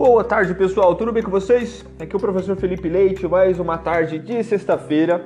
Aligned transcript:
Boa 0.00 0.24
tarde, 0.24 0.54
pessoal. 0.54 0.94
Tudo 0.94 1.12
bem 1.12 1.22
com 1.22 1.30
vocês? 1.30 1.84
Aqui 1.98 2.14
é 2.14 2.16
o 2.16 2.18
professor 2.18 2.56
Felipe 2.56 2.88
Leite, 2.88 3.28
mais 3.28 3.60
uma 3.60 3.76
tarde 3.76 4.18
de 4.18 4.42
sexta-feira 4.42 5.22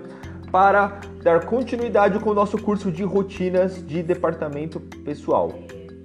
para 0.50 0.98
dar 1.22 1.44
continuidade 1.44 2.18
com 2.18 2.30
o 2.30 2.34
nosso 2.34 2.60
curso 2.60 2.90
de 2.90 3.04
rotinas 3.04 3.86
de 3.86 4.02
departamento 4.02 4.80
pessoal. 4.80 5.54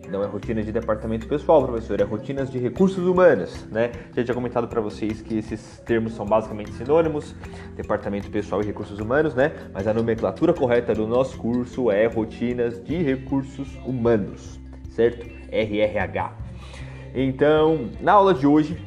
Não 0.07 0.23
é 0.23 0.27
rotina 0.27 0.61
de 0.61 0.71
departamento 0.71 1.27
pessoal, 1.27 1.65
professor, 1.65 1.99
é 1.99 2.03
rotinas 2.03 2.51
de 2.51 2.59
recursos 2.59 3.03
humanos, 3.03 3.65
né? 3.71 3.91
Já 4.15 4.23
tinha 4.23 4.35
comentado 4.35 4.67
para 4.67 4.79
vocês 4.79 5.19
que 5.19 5.39
esses 5.39 5.79
termos 5.79 6.13
são 6.13 6.27
basicamente 6.27 6.71
sinônimos, 6.73 7.35
departamento 7.75 8.29
pessoal 8.29 8.61
e 8.61 8.67
recursos 8.67 8.99
humanos, 8.99 9.33
né? 9.33 9.51
Mas 9.73 9.87
a 9.87 9.95
nomenclatura 9.95 10.53
correta 10.53 10.93
do 10.93 11.07
nosso 11.07 11.39
curso 11.39 11.89
é 11.89 12.05
rotinas 12.05 12.79
de 12.83 13.01
recursos 13.01 13.67
humanos, 13.83 14.59
certo? 14.91 15.25
RRH. 15.51 16.48
Então, 17.13 17.89
na 17.99 18.13
aula 18.13 18.33
de 18.33 18.45
hoje, 18.45 18.77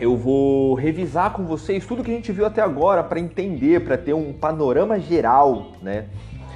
eu 0.00 0.16
vou 0.16 0.74
revisar 0.74 1.32
com 1.32 1.44
vocês 1.44 1.86
tudo 1.86 2.04
que 2.04 2.10
a 2.10 2.14
gente 2.14 2.30
viu 2.30 2.46
até 2.46 2.60
agora 2.60 3.02
para 3.02 3.18
entender, 3.18 3.82
para 3.84 3.96
ter 3.96 4.12
um 4.12 4.32
panorama 4.32 4.98
geral, 5.00 5.72
né? 5.82 6.06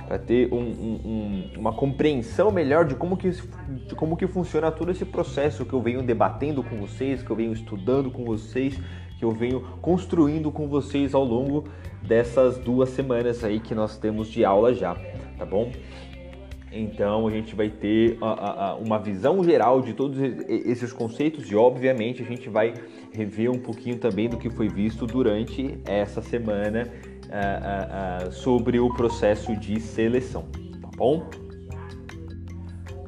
Para 0.07 0.19
ter 0.19 0.53
um, 0.53 0.59
um, 0.59 1.51
uma 1.57 1.73
compreensão 1.73 2.51
melhor 2.51 2.85
de 2.85 2.95
como, 2.95 3.17
que, 3.17 3.31
de 3.31 3.95
como 3.95 4.17
que 4.17 4.27
funciona 4.27 4.71
todo 4.71 4.91
esse 4.91 5.05
processo 5.05 5.65
que 5.65 5.73
eu 5.73 5.81
venho 5.81 6.03
debatendo 6.03 6.63
com 6.63 6.77
vocês, 6.77 7.23
que 7.23 7.31
eu 7.31 7.37
venho 7.37 7.53
estudando 7.53 8.11
com 8.11 8.25
vocês, 8.25 8.79
que 9.19 9.25
eu 9.25 9.31
venho 9.31 9.61
construindo 9.81 10.51
com 10.51 10.67
vocês 10.67 11.15
ao 11.15 11.25
longo 11.25 11.65
dessas 12.03 12.59
duas 12.59 12.91
semanas 12.91 13.45
aí 13.45 13.61
que 13.61 13.75
nós 13.75 13.97
temos 13.97 14.29
de 14.29 14.45
aula 14.45 14.75
já, 14.75 14.97
tá 15.39 15.47
bom? 15.47 15.71
Então 16.73 17.27
a 17.27 17.31
gente 17.31 17.55
vai 17.55 17.69
ter 17.69 18.19
uma 18.81 18.99
visão 18.99 19.43
geral 19.43 19.81
de 19.83 19.93
todos 19.93 20.19
esses 20.49 20.93
conceitos 20.93 21.51
e, 21.51 21.57
obviamente, 21.57 22.23
a 22.23 22.27
gente 22.27 22.49
vai 22.49 22.75
rever 23.13 23.51
um 23.51 23.59
pouquinho 23.59 23.99
também 23.99 24.29
do 24.29 24.37
que 24.37 24.49
foi 24.49 24.69
visto 24.69 25.07
durante 25.07 25.79
essa 25.85 26.23
semana 26.23 26.91
sobre 28.31 28.79
o 28.79 28.93
processo 28.95 29.57
de 29.57 29.81
seleção, 29.81 30.45
tá 30.81 30.89
bom? 30.97 31.29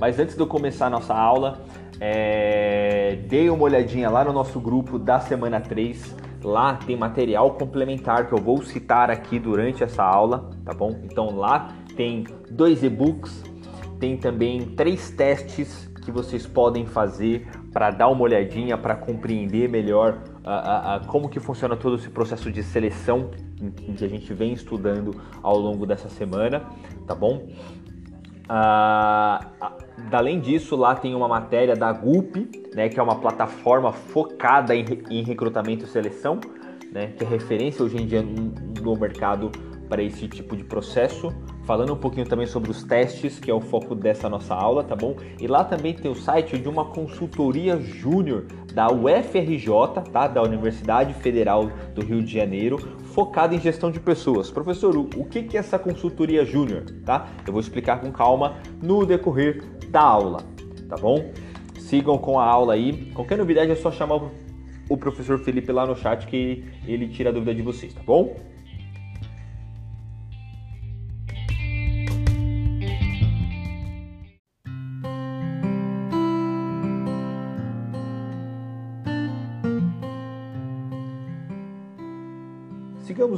Mas 0.01 0.19
antes 0.19 0.35
de 0.35 0.41
eu 0.41 0.49
começar 0.49 0.87
a 0.87 0.91
nossa 0.91 1.15
aula, 1.15 1.63
é, 2.01 3.17
dei 3.29 3.49
uma 3.49 3.63
olhadinha 3.63 4.11
lá 4.11 4.25
no 4.25 4.33
nosso 4.33 4.59
grupo 4.59 4.99
da 4.99 5.21
semana 5.21 5.61
3. 5.61 6.17
Lá 6.43 6.75
tem 6.75 6.97
material 6.97 7.53
complementar 7.53 8.27
que 8.27 8.33
eu 8.33 8.39
vou 8.39 8.61
citar 8.63 9.09
aqui 9.09 9.39
durante 9.39 9.85
essa 9.85 10.03
aula, 10.03 10.51
tá 10.65 10.75
bom? 10.75 10.99
Então 11.05 11.37
lá 11.37 11.73
tem 11.95 12.25
dois 12.51 12.83
e-books 12.83 13.45
tem 14.03 14.17
também 14.17 14.63
três 14.63 15.11
testes 15.11 15.89
que 16.05 16.11
vocês 16.11 16.45
podem 16.45 16.85
fazer 16.85 17.47
para 17.73 17.93
dar 17.93 18.09
uma 18.09 18.23
olhadinha, 18.23 18.77
para 18.77 18.97
compreender 18.97 19.69
melhor 19.69 20.19
uh, 20.45 20.99
uh, 20.99 21.05
uh, 21.05 21.07
como 21.07 21.29
que 21.29 21.39
funciona 21.39 21.77
todo 21.77 21.95
esse 21.95 22.09
processo 22.09 22.51
de 22.51 22.65
seleção 22.65 23.31
que 23.97 24.05
a 24.05 24.09
gente 24.09 24.35
vem 24.35 24.55
estudando 24.55 25.15
ao 25.41 25.57
longo 25.57 25.87
dessa 25.87 26.09
semana, 26.09 26.65
tá 27.07 27.15
bom? 27.15 27.47
além 30.11 30.41
disso, 30.41 30.75
lá 30.77 30.95
tem 30.95 31.15
uma 31.15 31.29
matéria 31.29 31.75
da 31.75 31.91
GUP, 31.91 32.69
né, 32.75 32.89
que 32.89 33.01
é 33.01 33.03
uma 33.03 33.17
plataforma 33.17 33.93
focada 33.93 34.75
em, 34.75 34.85
em 35.09 35.23
recrutamento 35.23 35.85
e 35.85 35.89
seleção, 35.89 36.39
né, 36.91 37.13
que 37.17 37.25
é 37.25 37.27
referência 37.27 37.83
hoje 37.83 38.03
em 38.03 38.07
dia 38.07 38.21
no 38.21 38.97
mercado 38.97 39.51
para 39.89 40.03
esse 40.03 40.29
tipo 40.29 40.55
de 40.55 40.65
processo 40.65 41.33
falando 41.65 41.93
um 41.93 41.97
pouquinho 41.97 42.27
também 42.27 42.47
sobre 42.47 42.71
os 42.71 42.83
testes, 42.83 43.39
que 43.39 43.51
é 43.51 43.55
o 43.55 43.61
foco 43.61 43.95
dessa 43.95 44.29
nossa 44.29 44.55
aula, 44.55 44.83
tá 44.83 44.97
bom? 44.97 45.17
E 45.41 45.47
lá 45.47 45.65
também 45.65 45.95
tem 45.95 46.11
o 46.11 46.15
site 46.15 46.59
de 46.59 46.69
uma 46.69 46.87
consultoria 46.87 47.79
júnior 47.81 48.47
da 48.75 48.89
UFRJ, 48.91 50.11
tá? 50.13 50.27
Da 50.27 50.43
Universidade 50.43 51.15
Federal 51.15 51.71
do 51.95 52.05
Rio 52.05 52.23
de 52.23 52.33
Janeiro, 52.33 52.79
focada 53.13 53.55
em 53.55 53.61
gestão 53.61 53.91
de 53.91 54.01
pessoas. 54.01 54.51
Professor, 54.51 54.97
o 54.97 55.25
que 55.25 55.57
é 55.57 55.61
essa 55.61 55.79
consultoria 55.79 56.45
júnior, 56.45 56.85
tá? 57.05 57.29
Eu 57.47 57.53
vou 57.53 57.61
explicar 57.61 58.01
com 58.01 58.11
calma 58.11 58.57
no 58.83 59.07
decorrer 59.07 59.63
da 59.89 60.01
aula, 60.01 60.43
tá 60.89 60.97
bom? 60.97 61.33
Sigam 61.79 62.19
com 62.19 62.39
a 62.41 62.45
aula 62.45 62.75
aí. 62.75 63.11
Qualquer 63.13 63.39
novidade 63.39 63.71
é 63.71 63.77
só 63.77 63.93
chamar 63.93 64.21
o 64.89 64.97
professor 64.97 65.39
Felipe 65.39 65.71
lá 65.71 65.87
no 65.87 65.97
chat 65.97 66.27
que 66.27 66.65
ele 66.87 67.09
tira 67.09 67.31
a 67.31 67.33
dúvida 67.33 67.55
de 67.55 67.63
vocês, 67.63 67.95
tá 67.95 68.01
bom? 68.05 68.35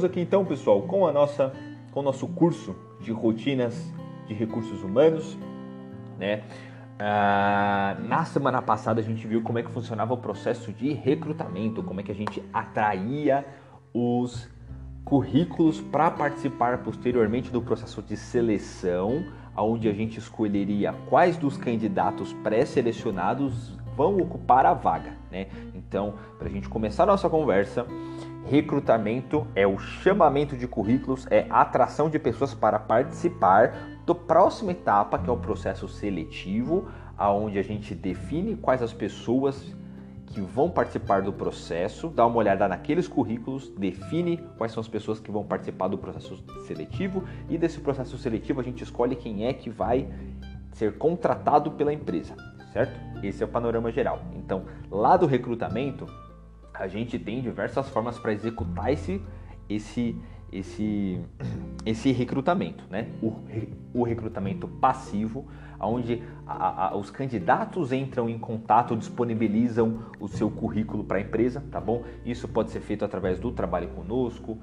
Aqui 0.05 0.19
então, 0.19 0.45
pessoal, 0.45 0.81
com 0.83 1.05
a 1.07 1.11
nossa 1.11 1.53
com 1.91 2.01
o 2.01 2.03
nosso 2.03 2.27
curso 2.27 2.75
de 2.99 3.11
rotinas 3.11 3.93
de 4.27 4.33
recursos 4.33 4.83
humanos, 4.83 5.37
né? 6.19 6.43
Ah, 6.99 7.97
na 7.99 8.23
semana 8.25 8.61
passada 8.61 9.01
a 9.01 9.03
gente 9.03 9.27
viu 9.27 9.41
como 9.41 9.59
é 9.59 9.63
que 9.63 9.71
funcionava 9.71 10.13
o 10.13 10.17
processo 10.17 10.71
de 10.71 10.93
recrutamento, 10.93 11.83
como 11.83 11.99
é 11.99 12.03
que 12.03 12.11
a 12.11 12.15
gente 12.15 12.43
atraía 12.53 13.45
os 13.93 14.49
currículos 15.03 15.79
para 15.81 16.09
participar 16.09 16.79
posteriormente 16.79 17.51
do 17.51 17.61
processo 17.61 18.01
de 18.01 18.17
seleção, 18.17 19.23
onde 19.55 19.87
a 19.87 19.93
gente 19.93 20.19
escolheria 20.19 20.93
quais 21.09 21.37
dos 21.37 21.57
candidatos 21.57 22.33
pré-selecionados 22.33 23.77
vão 23.95 24.17
ocupar 24.17 24.65
a 24.65 24.73
vaga, 24.73 25.13
né? 25.31 25.47
Então, 25.73 26.15
para 26.37 26.47
a 26.47 26.51
gente 26.51 26.67
começar 26.67 27.03
a 27.03 27.05
nossa 27.05 27.29
conversa, 27.29 27.85
Recrutamento 28.45 29.47
é 29.55 29.65
o 29.65 29.79
chamamento 29.79 30.55
de 30.55 30.67
currículos, 30.67 31.25
é 31.31 31.47
atração 31.49 32.11
de 32.11 32.19
pessoas 32.19 32.53
para 32.53 32.77
participar 32.77 33.73
da 34.05 34.13
próxima 34.13 34.71
etapa, 34.71 35.17
que 35.17 35.27
é 35.27 35.33
o 35.33 35.37
processo 35.37 35.87
seletivo, 35.87 36.87
aonde 37.17 37.57
a 37.57 37.63
gente 37.63 37.95
define 37.95 38.55
quais 38.55 38.83
as 38.83 38.93
pessoas 38.93 39.75
que 40.27 40.39
vão 40.41 40.69
participar 40.69 41.23
do 41.23 41.33
processo, 41.33 42.07
dá 42.07 42.23
uma 42.27 42.37
olhada 42.37 42.67
naqueles 42.67 43.07
currículos, 43.07 43.69
define 43.69 44.37
quais 44.57 44.71
são 44.71 44.81
as 44.81 44.87
pessoas 44.87 45.19
que 45.19 45.31
vão 45.31 45.43
participar 45.43 45.87
do 45.87 45.97
processo 45.97 46.43
seletivo 46.67 47.23
e 47.49 47.57
desse 47.57 47.79
processo 47.79 48.15
seletivo 48.15 48.59
a 48.59 48.63
gente 48.63 48.83
escolhe 48.83 49.15
quem 49.15 49.47
é 49.47 49.53
que 49.53 49.71
vai 49.71 50.07
ser 50.71 50.97
contratado 50.99 51.71
pela 51.71 51.91
empresa, 51.91 52.35
certo? 52.71 52.99
Esse 53.23 53.41
é 53.41 53.45
o 53.45 53.49
panorama 53.49 53.91
geral. 53.91 54.19
Então, 54.35 54.65
lá 54.91 55.17
do 55.17 55.25
recrutamento, 55.25 56.05
a 56.79 56.87
gente 56.87 57.17
tem 57.17 57.41
diversas 57.41 57.89
formas 57.89 58.17
para 58.19 58.33
executar 58.33 58.91
esse, 58.91 59.21
esse, 59.69 60.15
esse, 60.51 61.19
esse 61.85 62.11
recrutamento, 62.11 62.83
né? 62.89 63.07
O, 63.21 63.33
o 63.93 64.03
recrutamento 64.03 64.67
passivo, 64.67 65.45
onde 65.79 66.23
a, 66.45 66.87
a, 66.87 66.97
os 66.97 67.09
candidatos 67.09 67.91
entram 67.91 68.29
em 68.29 68.37
contato, 68.37 68.95
disponibilizam 68.95 69.99
o 70.19 70.27
seu 70.27 70.49
currículo 70.49 71.03
para 71.03 71.17
a 71.17 71.21
empresa, 71.21 71.63
tá 71.71 71.79
bom? 71.79 72.03
Isso 72.25 72.47
pode 72.47 72.71
ser 72.71 72.81
feito 72.81 73.05
através 73.05 73.39
do 73.39 73.51
trabalho 73.51 73.89
conosco, 73.89 74.57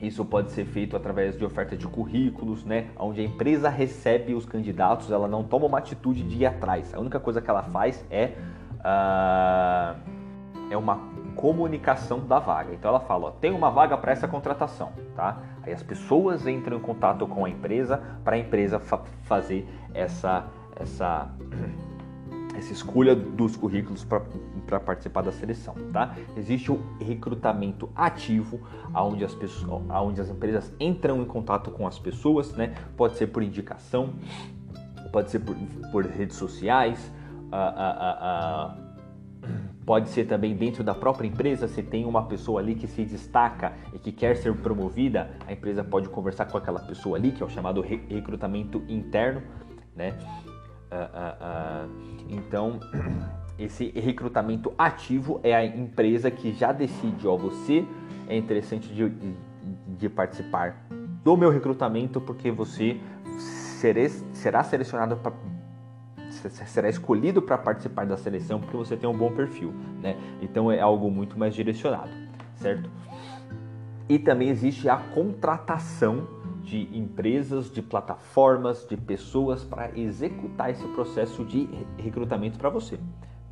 isso 0.00 0.24
pode 0.24 0.50
ser 0.52 0.64
feito 0.64 0.96
através 0.96 1.36
de 1.36 1.44
oferta 1.44 1.76
de 1.76 1.86
currículos, 1.86 2.64
né? 2.64 2.88
Onde 2.98 3.20
a 3.20 3.24
empresa 3.24 3.68
recebe 3.68 4.34
os 4.34 4.46
candidatos, 4.46 5.10
ela 5.10 5.28
não 5.28 5.44
toma 5.44 5.66
uma 5.66 5.78
atitude 5.78 6.22
de 6.22 6.38
ir 6.38 6.46
atrás. 6.46 6.94
A 6.94 6.98
única 6.98 7.20
coisa 7.20 7.40
que 7.42 7.50
ela 7.50 7.62
faz 7.62 8.04
é 8.10 8.34
uh 8.80 10.19
é 10.70 10.76
uma 10.76 10.98
comunicação 11.34 12.20
da 12.20 12.38
vaga. 12.38 12.72
Então 12.72 12.90
ela 12.90 13.00
fala, 13.00 13.26
ó, 13.26 13.30
tem 13.30 13.52
uma 13.52 13.70
vaga 13.70 13.96
para 13.96 14.12
essa 14.12 14.28
contratação, 14.28 14.92
tá? 15.16 15.42
Aí 15.62 15.72
as 15.72 15.82
pessoas 15.82 16.46
entram 16.46 16.78
em 16.78 16.80
contato 16.80 17.26
com 17.26 17.44
a 17.44 17.50
empresa 17.50 18.00
para 18.24 18.36
a 18.36 18.38
empresa 18.38 18.78
fa 18.78 19.02
fazer 19.24 19.68
essa 19.92 20.46
essa 20.76 21.30
essa 22.56 22.72
escolha 22.72 23.14
dos 23.14 23.56
currículos 23.56 24.04
para 24.04 24.80
participar 24.80 25.22
da 25.22 25.32
seleção, 25.32 25.74
tá? 25.92 26.14
Existe 26.36 26.70
o 26.70 26.80
recrutamento 27.00 27.88
ativo, 27.94 28.60
aonde 28.92 29.24
as 29.24 29.34
pessoas, 29.34 29.82
aonde 29.88 30.20
as 30.20 30.28
empresas 30.28 30.72
entram 30.78 31.22
em 31.22 31.24
contato 31.24 31.70
com 31.70 31.86
as 31.86 31.98
pessoas, 31.98 32.52
né? 32.52 32.74
Pode 32.96 33.16
ser 33.16 33.28
por 33.28 33.42
indicação, 33.42 34.10
pode 35.10 35.30
ser 35.30 35.38
por, 35.38 35.56
por 35.90 36.04
redes 36.04 36.36
sociais, 36.36 37.10
uh, 37.50 37.56
uh, 37.56 38.76
uh, 38.76 38.89
Pode 39.84 40.08
ser 40.10 40.26
também 40.26 40.54
dentro 40.54 40.84
da 40.84 40.94
própria 40.94 41.26
empresa, 41.26 41.66
se 41.66 41.82
tem 41.82 42.04
uma 42.04 42.26
pessoa 42.26 42.60
ali 42.60 42.74
que 42.74 42.86
se 42.86 43.04
destaca 43.04 43.72
e 43.92 43.98
que 43.98 44.12
quer 44.12 44.36
ser 44.36 44.54
promovida, 44.54 45.30
a 45.46 45.52
empresa 45.52 45.82
pode 45.82 46.08
conversar 46.08 46.46
com 46.46 46.56
aquela 46.56 46.80
pessoa 46.80 47.16
ali, 47.16 47.32
que 47.32 47.42
é 47.42 47.46
o 47.46 47.48
chamado 47.48 47.80
recrutamento 47.80 48.82
interno, 48.88 49.42
né? 49.96 50.16
Uh, 50.90 51.86
uh, 51.86 51.88
uh, 51.88 52.26
então, 52.28 52.80
esse 53.58 53.90
recrutamento 53.90 54.72
ativo 54.76 55.40
é 55.42 55.54
a 55.54 55.64
empresa 55.64 56.30
que 56.30 56.52
já 56.52 56.72
decide, 56.72 57.26
ó, 57.26 57.36
você 57.36 57.84
é 58.28 58.36
interessante 58.36 58.92
de, 58.92 59.12
de 59.98 60.08
participar 60.08 60.86
do 61.24 61.36
meu 61.36 61.50
recrutamento 61.50 62.20
porque 62.20 62.50
você 62.50 62.98
será 64.32 64.62
selecionado 64.62 65.18
será 66.30 66.88
escolhido 66.88 67.42
para 67.42 67.58
participar 67.58 68.06
da 68.06 68.16
seleção 68.16 68.60
porque 68.60 68.76
você 68.76 68.96
tem 68.96 69.08
um 69.08 69.16
bom 69.16 69.32
perfil, 69.32 69.72
né? 70.02 70.16
Então 70.40 70.70
é 70.70 70.80
algo 70.80 71.10
muito 71.10 71.38
mais 71.38 71.54
direcionado, 71.54 72.10
certo? 72.54 72.88
E 74.08 74.18
também 74.18 74.48
existe 74.48 74.88
a 74.88 74.96
contratação 74.96 76.26
de 76.62 76.88
empresas, 76.96 77.70
de 77.70 77.80
plataformas, 77.82 78.86
de 78.88 78.96
pessoas 78.96 79.64
para 79.64 79.96
executar 79.98 80.70
esse 80.70 80.86
processo 80.88 81.44
de 81.44 81.68
recrutamento 81.96 82.58
para 82.58 82.68
você. 82.68 82.98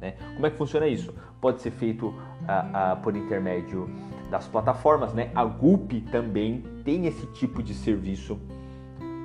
Né? 0.00 0.14
Como 0.34 0.46
é 0.46 0.50
que 0.50 0.56
funciona 0.56 0.86
isso? 0.86 1.14
Pode 1.40 1.60
ser 1.60 1.70
feito 1.70 2.14
ah, 2.46 2.92
ah, 2.92 2.96
por 2.96 3.16
intermédio 3.16 3.90
das 4.30 4.46
plataformas, 4.46 5.14
né? 5.14 5.30
A 5.34 5.44
Gulp 5.44 5.92
também 6.10 6.62
tem 6.84 7.06
esse 7.06 7.26
tipo 7.32 7.62
de 7.62 7.75
serviço 7.75 8.38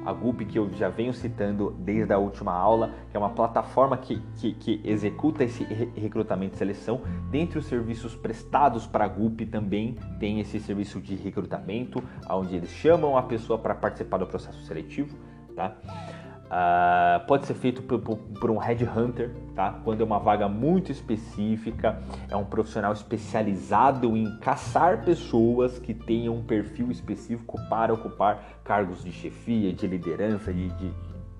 a 0.05 0.13
Gulp 0.13 0.41
que 0.41 0.57
eu 0.57 0.69
já 0.73 0.89
venho 0.89 1.13
citando 1.13 1.71
desde 1.79 2.13
a 2.13 2.17
última 2.17 2.53
aula, 2.53 2.93
que 3.09 3.17
é 3.17 3.19
uma 3.19 3.29
plataforma 3.29 3.97
que, 3.97 4.21
que, 4.37 4.53
que 4.53 4.81
executa 4.83 5.43
esse 5.43 5.63
recrutamento 5.95 6.55
e 6.55 6.57
seleção. 6.57 7.01
Dentre 7.29 7.59
os 7.59 7.65
serviços 7.65 8.15
prestados 8.15 8.85
para 8.85 9.05
a 9.05 9.07
Gulp 9.07 9.41
também 9.49 9.95
tem 10.19 10.39
esse 10.39 10.59
serviço 10.59 10.99
de 10.99 11.15
recrutamento, 11.15 12.03
onde 12.29 12.55
eles 12.55 12.69
chamam 12.69 13.17
a 13.17 13.23
pessoa 13.23 13.57
para 13.57 13.75
participar 13.75 14.17
do 14.17 14.27
processo 14.27 14.61
seletivo. 14.63 15.15
Tá? 15.55 15.77
Uh, 16.53 17.25
pode 17.25 17.47
ser 17.47 17.55
feito 17.55 17.81
por, 17.81 17.99
por, 17.99 18.15
por, 18.15 18.51
um 18.51 18.59
headhunter, 18.59 19.31
tá? 19.55 19.71
Quando 19.83 20.01
é 20.01 20.03
uma 20.03 20.19
vaga 20.19 20.47
muito 20.47 20.91
específica, 20.91 21.99
é 22.29 22.35
um 22.35 22.45
profissional 22.45 22.93
especializado 22.93 24.15
em 24.15 24.37
caçar 24.37 25.03
pessoas 25.03 25.79
que 25.79 25.95
tenham 25.95 26.35
um 26.35 26.43
perfil 26.43 26.91
específico 26.91 27.59
para 27.67 27.91
ocupar 27.91 28.59
cargos 28.63 29.03
de 29.03 29.11
chefia, 29.11 29.73
de 29.73 29.87
liderança, 29.87 30.53
de, 30.53 30.69
de, 30.69 30.93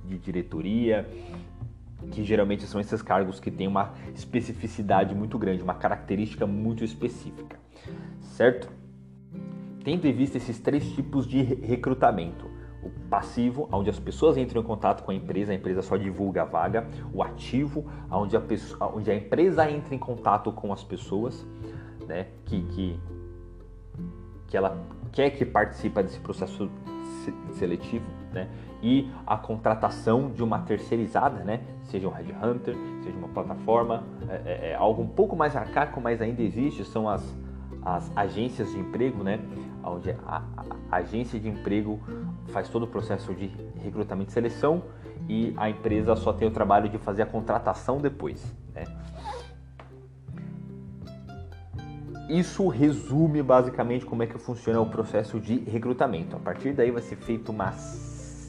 de 0.06 0.18
diretoria, 0.18 1.08
que 2.10 2.24
geralmente 2.24 2.64
são 2.64 2.82
esses 2.82 3.04
cargos 3.04 3.40
que 3.40 3.52
têm 3.52 3.68
uma 3.68 3.94
especificidade 4.16 5.14
muito 5.14 5.38
grande, 5.38 5.62
uma 5.62 5.76
característica 5.76 6.48
muito 6.48 6.84
específica, 6.84 7.60
certo? 8.20 8.68
Tendo 9.84 10.08
em 10.08 10.12
vista 10.12 10.38
esses 10.38 10.60
três 10.60 10.92
tipos 10.94 11.28
de 11.28 11.44
recrutamento, 11.44 12.53
o 12.84 12.90
passivo, 13.10 13.68
onde 13.72 13.90
as 13.90 14.00
pessoas 14.00 14.38
entram 14.38 14.62
em 14.62 14.66
contato 14.66 15.04
com 15.04 15.12
a 15.12 15.16
empresa, 15.16 15.52
a 15.52 15.56
empresa 15.56 15.82
só 15.82 15.98
divulga 15.98 16.42
a 16.42 16.46
vaga. 16.46 16.88
O 17.14 17.24
ativo, 17.24 17.86
onde 18.12 18.36
a, 18.36 18.42
pessoa, 18.42 18.92
onde 18.96 19.10
a 19.10 19.16
empresa 19.16 19.70
entra 19.70 19.96
em 19.96 20.00
contato 20.00 20.52
com 20.52 20.72
as 20.74 20.84
pessoas, 20.84 21.46
né, 22.08 22.28
que, 22.46 22.62
que, 22.64 23.00
que 24.48 24.58
ela 24.58 24.78
quer 25.12 25.30
que 25.30 25.46
participe 25.46 26.02
desse 26.04 26.20
processo 26.20 26.70
seletivo, 27.54 28.06
né, 28.32 28.50
e 28.82 29.10
a 29.26 29.38
contratação 29.38 30.30
de 30.30 30.44
uma 30.44 30.60
terceirizada, 30.60 31.44
né, 31.44 31.62
seja 31.84 32.08
um 32.08 32.12
headhunter, 32.12 32.76
seja 33.02 33.18
uma 33.18 33.30
plataforma, 33.30 34.04
é, 34.28 34.42
é, 34.46 34.70
é 34.72 34.76
algo 34.76 35.02
um 35.02 35.08
pouco 35.08 35.36
mais 35.36 35.56
arcaico, 35.56 36.02
mas 36.02 36.22
ainda 36.22 36.42
existe, 36.42 36.84
são 36.84 37.08
as, 37.08 37.24
as 37.82 38.12
agências 38.16 38.72
de 38.72 38.80
emprego, 38.80 39.24
né, 39.24 39.40
onde 39.84 40.12
a, 40.26 40.44
agência 40.92 41.40
de 41.40 41.50
emprego 41.50 42.00
faz 42.48 42.70
todo 42.70 42.84
o 42.84 42.88
processo 42.88 43.34
de 43.34 43.48
recrutamento 43.84 44.30
e 44.30 44.34
seleção 44.34 44.84
e 45.28 45.54
a 45.58 45.70
empresa 45.70 46.16
só 46.16 46.34
tem 46.34 46.48
o 46.48 46.52
trabalho 46.52 46.90
de 46.90 46.98
fazer 46.98 47.24
a 47.24 47.26
contratação 47.26 48.00
depois. 48.00 48.44
Né? 48.74 48.84
Isso 52.30 52.68
resume 52.68 53.44
basicamente 53.44 54.06
como 54.06 54.24
é 54.24 54.28
que 54.28 54.38
funciona 54.38 54.80
o 54.80 54.86
processo 54.90 55.40
de 55.40 55.60
recrutamento. 55.60 56.36
A 56.36 56.40
partir 56.40 56.74
daí 56.74 56.90
vai 56.90 57.02
ser 57.02 57.18
feita 57.18 57.52
uma, 57.52 57.74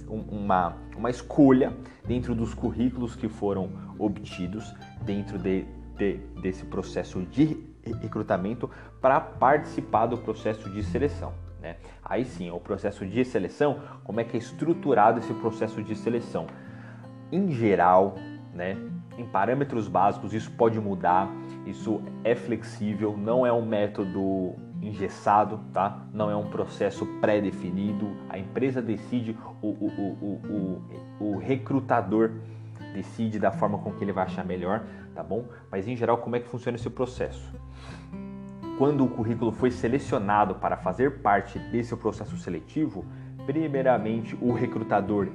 uma, 0.09 0.77
uma 0.97 1.11
escolha 1.11 1.73
dentro 2.07 2.35
dos 2.35 2.55
currículos 2.55 3.17
que 3.17 3.29
foram 3.29 3.71
obtidos 3.99 4.75
dentro 5.03 5.39
de, 5.39 5.67
de, 5.97 6.19
desse 6.41 6.65
processo 6.65 7.23
de 7.23 7.74
recrutamento 8.01 8.71
para 9.01 9.21
participar 9.21 10.07
do 10.07 10.19
processo 10.19 10.69
de 10.71 10.83
seleção. 10.83 11.33
Né? 11.61 11.77
Aí 12.05 12.25
sim, 12.25 12.51
o 12.51 12.61
processo 12.61 13.07
de 13.07 13.25
seleção, 13.25 13.81
como 14.05 14.21
é 14.21 14.25
que 14.25 14.37
é 14.37 14.39
estruturado 14.39 15.21
esse 15.21 15.33
processo 15.35 15.83
de 15.83 15.97
seleção? 15.97 16.47
Em 17.33 17.51
geral, 17.51 18.17
né, 18.53 18.77
em 19.17 19.25
parâmetros 19.25 19.89
básicos, 19.89 20.35
isso 20.35 20.51
pode 20.53 20.79
mudar, 20.79 21.29
isso 21.67 22.03
é 22.23 22.35
flexível, 22.35 23.17
não 23.17 23.47
é 23.47 23.53
um 23.53 23.65
método 23.65 24.55
engessado, 24.83 25.61
tá? 25.73 26.05
não 26.13 26.31
é 26.31 26.37
um 26.37 26.49
processo 26.49 27.07
pré-definido, 27.21 28.15
a 28.29 28.39
empresa 28.39 28.83
decide, 28.83 29.37
o, 29.63 29.69
o, 29.69 30.83
o, 31.21 31.25
o, 31.25 31.39
recrutador 31.39 32.33
decide 32.93 33.39
da 33.39 33.51
forma 33.51 33.79
com 33.79 33.93
que 33.93 34.05
ele 34.05 34.13
vai 34.13 34.25
achar 34.25 34.45
melhor, 34.45 34.85
tá 35.15 35.23
bom? 35.23 35.47
Mas 35.71 35.87
em 35.87 35.97
geral, 35.97 36.19
como 36.19 36.37
é 36.37 36.41
que 36.41 36.49
funciona 36.49 36.77
esse 36.77 36.91
processo? 36.91 37.53
Quando 38.77 39.05
o 39.05 39.09
currículo 39.09 39.53
foi 39.53 39.71
selecionado 39.71 40.57
para 40.57 40.77
fazer 40.77 41.23
parte 41.23 41.59
desse 41.59 41.95
processo 41.97 42.37
seletivo, 42.37 43.05
primeiramente 43.47 44.37
o 44.41 44.53
recrutador 44.53 45.29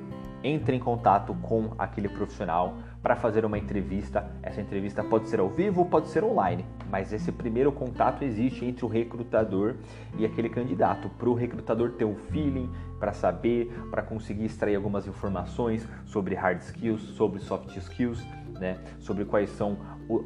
entra 0.43 0.75
em 0.75 0.79
contato 0.79 1.33
com 1.41 1.73
aquele 1.77 2.09
profissional 2.09 2.77
para 3.01 3.15
fazer 3.15 3.45
uma 3.45 3.57
entrevista. 3.57 4.29
Essa 4.41 4.61
entrevista 4.61 5.03
pode 5.03 5.29
ser 5.29 5.39
ao 5.39 5.49
vivo, 5.49 5.85
pode 5.85 6.09
ser 6.09 6.23
online, 6.23 6.65
mas 6.89 7.13
esse 7.13 7.31
primeiro 7.31 7.71
contato 7.71 8.23
existe 8.23 8.65
entre 8.65 8.85
o 8.85 8.87
recrutador 8.87 9.75
e 10.17 10.25
aquele 10.25 10.49
candidato, 10.49 11.09
para 11.09 11.29
o 11.29 11.33
recrutador 11.33 11.91
ter 11.91 12.05
um 12.05 12.15
feeling, 12.15 12.69
para 12.99 13.13
saber, 13.13 13.71
para 13.89 14.01
conseguir 14.01 14.45
extrair 14.45 14.75
algumas 14.75 15.07
informações 15.07 15.87
sobre 16.05 16.35
hard 16.35 16.61
skills, 16.61 17.01
sobre 17.01 17.39
soft 17.39 17.75
skills, 17.77 18.21
né? 18.59 18.77
sobre 18.99 19.25
quais 19.25 19.49
são 19.51 19.77
o, 20.07 20.23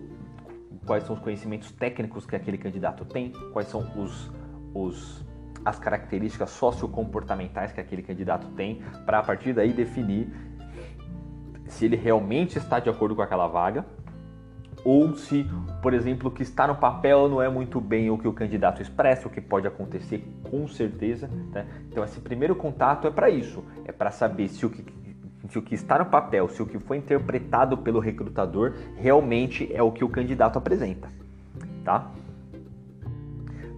quais 0.85 1.03
são 1.03 1.15
os 1.15 1.21
conhecimentos 1.21 1.71
técnicos 1.71 2.25
que 2.25 2.35
aquele 2.35 2.57
candidato 2.57 3.05
tem, 3.05 3.31
quais 3.51 3.67
são 3.67 3.81
os, 3.95 4.31
os 4.73 5.23
as 5.65 5.79
características 5.79 6.49
sociocomportamentais 6.49 7.71
que 7.71 7.79
aquele 7.79 8.01
candidato 8.01 8.47
tem, 8.49 8.81
para 9.05 9.19
a 9.19 9.23
partir 9.23 9.53
daí 9.53 9.71
definir 9.71 10.27
se 11.67 11.85
ele 11.85 11.95
realmente 11.95 12.57
está 12.57 12.79
de 12.79 12.89
acordo 12.89 13.15
com 13.15 13.21
aquela 13.21 13.47
vaga 13.47 13.85
ou 14.83 15.15
se, 15.15 15.49
por 15.81 15.93
exemplo, 15.93 16.27
o 16.27 16.31
que 16.31 16.43
está 16.43 16.67
no 16.67 16.75
papel 16.75 17.29
não 17.29 17.41
é 17.41 17.47
muito 17.47 17.79
bem 17.79 18.09
o 18.09 18.17
que 18.17 18.27
o 18.27 18.33
candidato 18.33 18.81
expressa, 18.81 19.27
o 19.27 19.31
que 19.31 19.39
pode 19.39 19.65
acontecer 19.65 20.27
com 20.49 20.67
certeza. 20.67 21.29
Né? 21.53 21.65
Então, 21.89 22.03
esse 22.03 22.19
primeiro 22.19 22.53
contato 22.53 23.07
é 23.07 23.11
para 23.11 23.29
isso, 23.29 23.63
é 23.85 23.93
para 23.93 24.11
saber 24.11 24.49
se 24.49 24.65
o 24.65 24.69
que 24.69 24.83
se 25.49 25.59
o 25.59 25.61
que 25.61 25.75
está 25.75 25.99
no 25.99 26.05
papel, 26.05 26.47
se 26.49 26.61
o 26.61 26.65
que 26.65 26.79
foi 26.79 26.97
interpretado 26.97 27.77
pelo 27.77 27.99
recrutador 27.99 28.73
realmente 28.95 29.69
é 29.73 29.81
o 29.81 29.91
que 29.91 30.03
o 30.03 30.09
candidato 30.09 30.57
apresenta, 30.57 31.09
tá? 31.83 32.09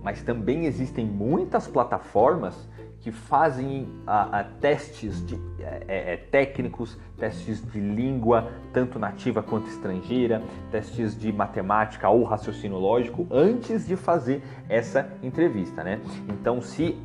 Mas 0.03 0.21
também 0.21 0.65
existem 0.65 1.05
muitas 1.05 1.67
plataformas 1.67 2.69
que 3.05 3.11
fazem 3.11 3.87
a, 4.05 4.39
a 4.39 4.43
testes 4.43 5.23
de, 5.25 5.35
é, 5.59 6.13
é, 6.13 6.17
técnicos, 6.17 6.97
testes 7.19 7.63
de 7.71 7.79
língua, 7.79 8.51
tanto 8.73 8.97
nativa 8.97 9.43
quanto 9.43 9.67
estrangeira, 9.67 10.41
testes 10.71 11.15
de 11.15 11.31
matemática 11.31 12.09
ou 12.09 12.23
raciocínio 12.23 12.77
lógico, 12.79 13.27
antes 13.29 13.85
de 13.85 13.95
fazer 13.95 14.41
essa 14.67 15.07
entrevista, 15.21 15.83
né? 15.83 16.01
Então, 16.29 16.61
se 16.63 16.97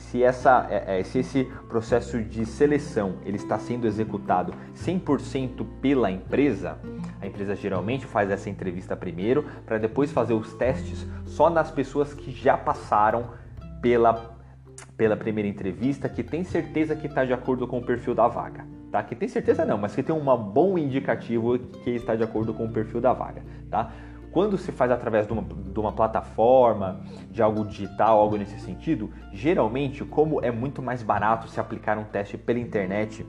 se, 0.00 0.22
essa, 0.22 0.66
é, 0.70 1.00
é, 1.00 1.02
se 1.04 1.18
esse 1.18 1.44
processo 1.68 2.20
de 2.22 2.46
seleção 2.46 3.16
ele 3.24 3.36
está 3.36 3.58
sendo 3.58 3.86
executado 3.86 4.52
100% 4.74 5.64
pela 5.80 6.10
empresa, 6.10 6.78
a 7.20 7.26
empresa 7.26 7.54
geralmente 7.54 8.06
faz 8.06 8.30
essa 8.30 8.48
entrevista 8.48 8.96
primeiro 8.96 9.44
para 9.66 9.78
depois 9.78 10.10
fazer 10.10 10.32
os 10.32 10.54
testes 10.54 11.06
só 11.26 11.50
nas 11.50 11.70
pessoas 11.70 12.14
que 12.14 12.30
já 12.30 12.56
passaram 12.56 13.30
pela, 13.82 14.36
pela 14.96 15.16
primeira 15.16 15.48
entrevista, 15.48 16.08
que 16.08 16.22
tem 16.22 16.42
certeza 16.44 16.96
que 16.96 17.06
está 17.06 17.24
de 17.24 17.32
acordo 17.32 17.66
com 17.68 17.78
o 17.78 17.82
perfil 17.82 18.14
da 18.14 18.26
vaga. 18.26 18.66
Tá? 18.90 19.02
Que 19.02 19.14
tem 19.14 19.28
certeza 19.28 19.64
não, 19.64 19.78
mas 19.78 19.94
que 19.94 20.02
tem 20.02 20.14
um 20.14 20.36
bom 20.36 20.76
indicativo 20.76 21.58
que 21.58 21.90
está 21.90 22.16
de 22.16 22.24
acordo 22.24 22.52
com 22.52 22.64
o 22.64 22.72
perfil 22.72 23.00
da 23.00 23.12
vaga. 23.12 23.42
Tá? 23.70 23.92
Quando 24.32 24.56
se 24.56 24.70
faz 24.70 24.90
através 24.90 25.26
de 25.26 25.32
uma, 25.32 25.42
de 25.42 25.78
uma, 25.78 25.92
plataforma, 25.92 27.00
de 27.30 27.42
algo 27.42 27.64
digital, 27.64 28.18
algo 28.18 28.36
nesse 28.36 28.58
sentido, 28.60 29.10
geralmente, 29.32 30.04
como 30.04 30.44
é 30.44 30.50
muito 30.50 30.80
mais 30.80 31.02
barato 31.02 31.48
se 31.48 31.58
aplicar 31.58 31.98
um 31.98 32.04
teste 32.04 32.38
pela 32.38 32.58
internet 32.58 33.26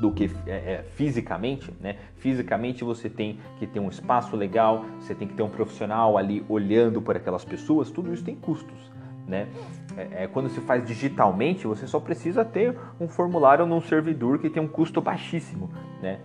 do 0.00 0.12
que 0.12 0.30
é, 0.46 0.50
é, 0.50 0.82
fisicamente, 0.94 1.72
né? 1.80 1.96
Fisicamente 2.16 2.84
você 2.84 3.08
tem 3.08 3.38
que 3.58 3.66
ter 3.66 3.80
um 3.80 3.88
espaço 3.88 4.36
legal, 4.36 4.84
você 5.00 5.14
tem 5.14 5.26
que 5.26 5.34
ter 5.34 5.42
um 5.42 5.48
profissional 5.48 6.18
ali 6.18 6.44
olhando 6.48 7.00
por 7.00 7.16
aquelas 7.16 7.44
pessoas, 7.44 7.90
tudo 7.90 8.12
isso 8.12 8.22
tem 8.22 8.34
custos, 8.34 8.92
né? 9.26 9.48
É, 9.96 10.24
é 10.24 10.26
quando 10.26 10.50
se 10.50 10.60
faz 10.60 10.84
digitalmente, 10.86 11.66
você 11.66 11.86
só 11.86 11.98
precisa 11.98 12.44
ter 12.44 12.76
um 13.00 13.08
formulário 13.08 13.64
num 13.64 13.80
servidor 13.80 14.38
que 14.38 14.50
tem 14.50 14.62
um 14.62 14.68
custo 14.68 15.00
baixíssimo, 15.00 15.70
né? 16.02 16.20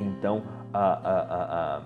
Então, 0.00 0.42
a, 0.72 0.78
a, 0.78 1.76
a, 1.76 1.82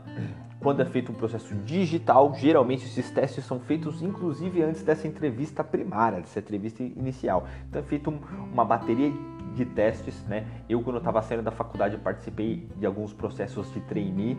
quando 0.61 0.80
é 0.80 0.84
feito 0.84 1.12
um 1.12 1.14
processo 1.14 1.54
digital, 1.56 2.34
geralmente 2.34 2.84
esses 2.84 3.11
testes 3.11 3.44
são 3.44 3.61
feitos 3.61 4.02
inclusive 4.02 4.62
antes 4.62 4.82
dessa 4.82 5.06
entrevista 5.06 5.62
primária, 5.62 6.20
dessa 6.20 6.38
entrevista 6.38 6.82
inicial. 6.82 7.46
Então 7.68 7.80
é 7.80 7.84
feita 7.84 8.11
uma 8.11 8.64
bateria 8.64 9.12
de 9.54 9.64
testes, 9.64 10.23
né? 10.25 10.46
Eu 10.68 10.82
quando 10.82 10.99
estava 10.99 11.23
saindo 11.23 11.44
da 11.44 11.50
faculdade 11.50 11.96
participei 11.99 12.68
de 12.76 12.87
alguns 12.87 13.12
processos 13.12 13.73
de 13.73 13.80
trainee 13.80 14.37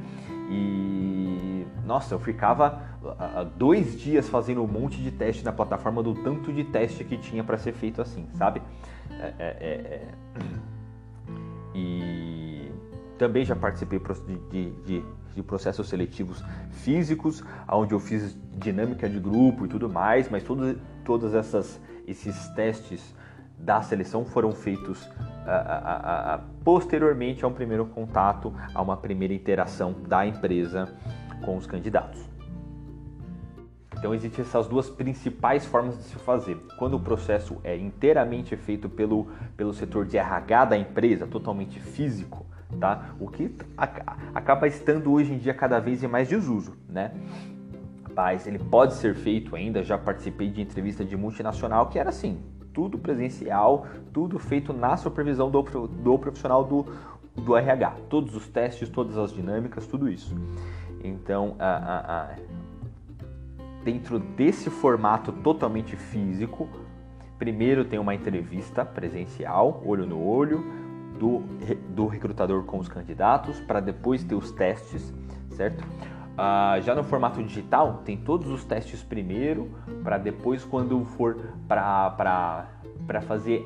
e 0.49 1.65
nossa, 1.85 2.15
eu 2.15 2.19
ficava 2.19 2.81
uh, 3.03 3.45
dois 3.57 3.99
dias 3.99 4.27
fazendo 4.27 4.63
um 4.63 4.67
monte 4.67 5.01
de 5.01 5.11
teste 5.11 5.45
na 5.45 5.51
plataforma 5.51 6.01
do 6.01 6.15
tanto 6.15 6.51
de 6.51 6.63
teste 6.63 7.03
que 7.03 7.17
tinha 7.17 7.43
para 7.43 7.57
ser 7.57 7.73
feito 7.73 8.01
assim, 8.01 8.27
sabe? 8.33 8.61
É, 9.11 9.33
é, 9.37 9.57
é, 9.59 9.65
é. 9.69 10.07
e 11.75 12.24
também 13.17 13.45
já 13.45 13.55
participei 13.55 13.99
de, 14.49 14.69
de, 14.71 15.05
de, 15.35 15.43
processos 15.43 15.87
seletivos 15.87 16.43
físicos, 16.71 17.43
onde 17.69 17.93
eu 17.93 17.99
fiz 17.99 18.37
dinâmica 18.57 19.09
de 19.09 19.19
grupo 19.19 19.65
e 19.65 19.67
tudo 19.67 19.89
mais, 19.89 20.29
mas 20.29 20.43
todos, 20.43 20.75
todas 21.03 21.33
essas 21.33 21.79
esses 22.07 22.47
testes 22.49 23.15
da 23.57 23.81
seleção 23.81 24.25
foram 24.25 24.51
feitos 24.51 25.09
a, 25.47 26.41
posteriormente 26.63 27.43
a 27.45 27.47
um 27.47 27.53
primeiro 27.53 27.85
contato, 27.85 28.53
a 28.73 28.81
uma 28.81 28.97
primeira 28.97 29.33
interação 29.33 29.93
da 30.07 30.25
empresa 30.25 30.93
com 31.43 31.57
os 31.57 31.65
candidatos. 31.65 32.23
Então 33.97 34.13
existem 34.13 34.43
essas 34.43 34.67
duas 34.67 34.89
principais 34.89 35.65
formas 35.65 35.97
de 35.97 36.03
se 36.03 36.15
fazer. 36.17 36.57
Quando 36.77 36.95
o 36.95 36.99
processo 36.99 37.59
é 37.63 37.75
inteiramente 37.77 38.55
feito 38.55 38.89
pelo, 38.89 39.27
pelo 39.55 39.73
setor 39.73 40.05
de 40.05 40.17
RH 40.17 40.65
da 40.65 40.77
empresa, 40.77 41.25
totalmente 41.25 41.79
físico, 41.79 42.45
tá? 42.79 43.15
O 43.19 43.27
que 43.27 43.51
acaba 44.33 44.67
estando 44.67 45.11
hoje 45.11 45.33
em 45.33 45.37
dia 45.37 45.53
cada 45.53 45.79
vez 45.79 46.03
em 46.03 46.07
mais 46.07 46.27
desuso, 46.27 46.75
né? 46.89 47.11
Mas 48.15 48.47
ele 48.47 48.59
pode 48.59 48.93
ser 48.93 49.13
feito 49.13 49.55
ainda, 49.55 49.83
já 49.83 49.97
participei 49.97 50.49
de 50.49 50.61
entrevista 50.61 51.03
de 51.03 51.17
multinacional 51.17 51.87
que 51.87 51.99
era 51.99 52.09
assim, 52.09 52.39
tudo 52.73 52.97
presencial, 52.97 53.87
tudo 54.13 54.37
feito 54.37 54.73
na 54.73 54.97
supervisão 54.97 55.49
do, 55.49 55.61
do 55.61 56.19
profissional 56.19 56.63
do, 56.63 56.85
do 57.35 57.55
RH. 57.55 57.95
Todos 58.09 58.35
os 58.35 58.47
testes, 58.47 58.89
todas 58.89 59.17
as 59.17 59.31
dinâmicas, 59.31 59.87
tudo 59.87 60.09
isso. 60.09 60.35
Então, 61.03 61.55
a, 61.59 61.65
a, 61.65 62.21
a, 62.21 62.35
dentro 63.83 64.19
desse 64.19 64.69
formato 64.69 65.31
totalmente 65.31 65.95
físico, 65.95 66.67
primeiro 67.37 67.85
tem 67.85 67.99
uma 67.99 68.15
entrevista 68.15 68.83
presencial, 68.83 69.81
olho 69.85 70.05
no 70.05 70.21
olho, 70.21 70.84
do, 71.19 71.39
do 71.89 72.07
recrutador 72.07 72.63
com 72.63 72.79
os 72.79 72.87
candidatos, 72.87 73.59
para 73.61 73.79
depois 73.79 74.23
ter 74.23 74.35
os 74.35 74.51
testes, 74.51 75.13
certo? 75.51 75.83
Uh, 75.83 76.81
já 76.81 76.93
no 76.93 77.03
formato 77.03 77.41
digital, 77.41 78.01
tem 78.03 78.17
todos 78.17 78.49
os 78.49 78.65
testes 78.65 79.01
primeiro, 79.01 79.71
para 80.03 80.17
depois, 80.17 80.65
quando 80.65 81.03
for 81.05 81.37
para 81.67 82.67
fazer 83.21 83.65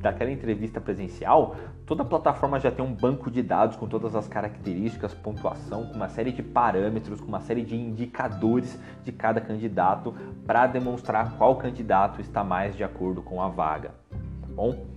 daquela 0.00 0.30
entrevista 0.30 0.80
presencial, 0.80 1.56
toda 1.86 2.02
a 2.02 2.06
plataforma 2.06 2.60
já 2.60 2.70
tem 2.70 2.84
um 2.84 2.94
banco 2.94 3.30
de 3.30 3.42
dados 3.42 3.74
com 3.74 3.88
todas 3.88 4.14
as 4.14 4.28
características, 4.28 5.14
pontuação, 5.14 5.86
com 5.86 5.94
uma 5.94 6.08
série 6.08 6.30
de 6.30 6.42
parâmetros, 6.42 7.20
com 7.20 7.26
uma 7.26 7.40
série 7.40 7.62
de 7.62 7.74
indicadores 7.74 8.78
de 9.02 9.10
cada 9.10 9.40
candidato 9.40 10.14
para 10.46 10.66
demonstrar 10.66 11.36
qual 11.36 11.56
candidato 11.56 12.20
está 12.20 12.44
mais 12.44 12.76
de 12.76 12.84
acordo 12.84 13.22
com 13.22 13.42
a 13.42 13.48
vaga. 13.48 13.92
Tá 14.10 14.46
bom? 14.54 14.93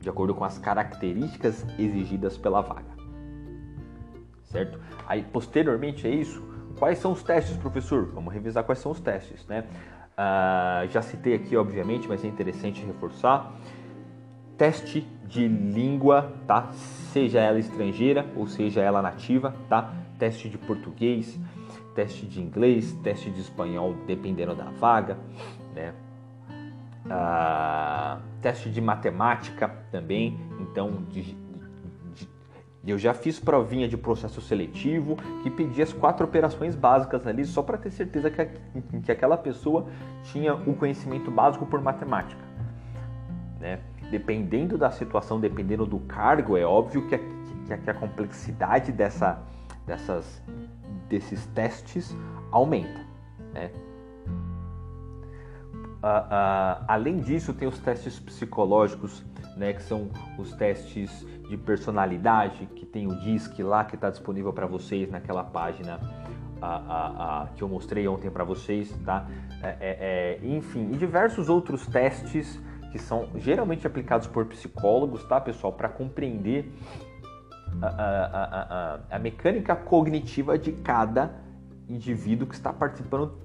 De 0.00 0.08
acordo 0.08 0.34
com 0.34 0.44
as 0.44 0.58
características 0.58 1.66
exigidas 1.78 2.36
pela 2.36 2.60
vaga. 2.60 2.96
Certo? 4.44 4.80
Aí, 5.06 5.22
posteriormente 5.22 6.06
a 6.06 6.10
isso, 6.10 6.42
Quais 6.78 6.98
são 6.98 7.12
os 7.12 7.22
testes, 7.22 7.56
professor? 7.56 8.06
Vamos 8.14 8.32
revisar 8.32 8.62
quais 8.62 8.78
são 8.78 8.92
os 8.92 9.00
testes, 9.00 9.44
né? 9.46 9.64
Uh, 10.12 10.88
já 10.88 11.02
citei 11.02 11.34
aqui, 11.34 11.56
obviamente, 11.56 12.08
mas 12.08 12.24
é 12.24 12.28
interessante 12.28 12.84
reforçar. 12.84 13.52
Teste 14.56 15.00
de 15.24 15.46
língua, 15.46 16.32
tá? 16.46 16.70
Seja 17.12 17.40
ela 17.40 17.58
estrangeira 17.58 18.26
ou 18.36 18.46
seja 18.46 18.80
ela 18.80 19.02
nativa, 19.02 19.54
tá? 19.68 19.92
Teste 20.18 20.48
de 20.48 20.56
português, 20.56 21.38
teste 21.94 22.26
de 22.26 22.40
inglês, 22.40 22.92
teste 23.02 23.30
de 23.30 23.40
espanhol, 23.40 23.94
dependendo 24.06 24.54
da 24.54 24.70
vaga, 24.70 25.18
né? 25.74 25.92
Uh, 27.08 28.20
teste 28.42 28.70
de 28.70 28.80
matemática 28.82 29.68
também, 29.90 30.38
então 30.60 31.04
de, 31.10 31.34
eu 32.86 32.96
já 32.96 33.12
fiz 33.12 33.38
provinha 33.38 33.88
de 33.88 33.96
processo 33.96 34.40
seletivo 34.40 35.16
que 35.42 35.50
pedia 35.50 35.84
as 35.84 35.92
quatro 35.92 36.24
operações 36.24 36.74
básicas 36.74 37.26
ali 37.26 37.44
só 37.44 37.62
para 37.62 37.76
ter 37.76 37.90
certeza 37.90 38.30
que, 38.30 38.46
que 39.00 39.12
aquela 39.12 39.36
pessoa 39.36 39.88
tinha 40.24 40.54
o 40.54 40.70
um 40.70 40.74
conhecimento 40.74 41.30
básico 41.30 41.66
por 41.66 41.82
matemática. 41.82 42.40
Né? 43.60 43.80
Dependendo 44.10 44.78
da 44.78 44.90
situação, 44.90 45.38
dependendo 45.38 45.84
do 45.84 45.98
cargo, 46.00 46.56
é 46.56 46.64
óbvio 46.64 47.06
que 47.08 47.14
a, 47.14 47.18
que 47.76 47.90
a 47.90 47.94
complexidade 47.94 48.90
dessa, 48.90 49.42
dessas, 49.86 50.42
desses 51.08 51.44
testes 51.46 52.16
aumenta. 52.50 53.00
Né? 53.52 53.70
Uh, 55.98 56.06
uh, 56.06 56.84
além 56.86 57.18
disso, 57.18 57.52
tem 57.52 57.66
os 57.66 57.78
testes 57.78 58.18
psicológicos, 58.20 59.24
né, 59.56 59.72
que 59.72 59.82
são 59.82 60.08
os 60.38 60.52
testes 60.52 61.26
de 61.48 61.56
personalidade, 61.56 62.66
que 62.66 62.86
tem 62.86 63.06
o 63.06 63.18
DISC 63.20 63.60
lá 63.62 63.84
que 63.84 63.96
está 63.96 64.08
disponível 64.08 64.52
para 64.52 64.66
vocês 64.66 65.10
naquela 65.10 65.42
página 65.42 65.98
a, 66.60 66.66
a, 66.66 67.42
a, 67.42 67.46
que 67.48 67.62
eu 67.62 67.68
mostrei 67.68 68.06
ontem 68.06 68.30
para 68.30 68.44
vocês, 68.44 68.92
tá? 69.04 69.26
É, 69.62 69.68
é, 69.68 69.76
é, 69.80 70.46
enfim, 70.46 70.90
e 70.92 70.96
diversos 70.96 71.48
outros 71.48 71.86
testes 71.86 72.60
que 72.92 72.98
são 72.98 73.28
geralmente 73.36 73.86
aplicados 73.86 74.26
por 74.26 74.46
psicólogos, 74.46 75.24
tá, 75.24 75.40
pessoal, 75.40 75.72
para 75.72 75.88
compreender 75.88 76.72
a, 77.82 79.18
mecânica 79.20 79.76
cognitiva 79.76 80.58
de 80.58 80.72
cada 80.72 81.32
indivíduo 81.88 82.46
que 82.46 82.54
está 82.54 82.72
participando 82.72 83.38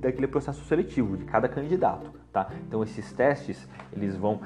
daquele 0.00 0.26
processo 0.26 0.64
seletivo, 0.64 1.16
de 1.16 1.24
cada 1.24 1.48
candidato, 1.48 2.10
tá? 2.32 2.48
Então 2.66 2.82
esses 2.82 3.12
testes 3.12 3.68
eles 3.92 4.16
vão 4.16 4.40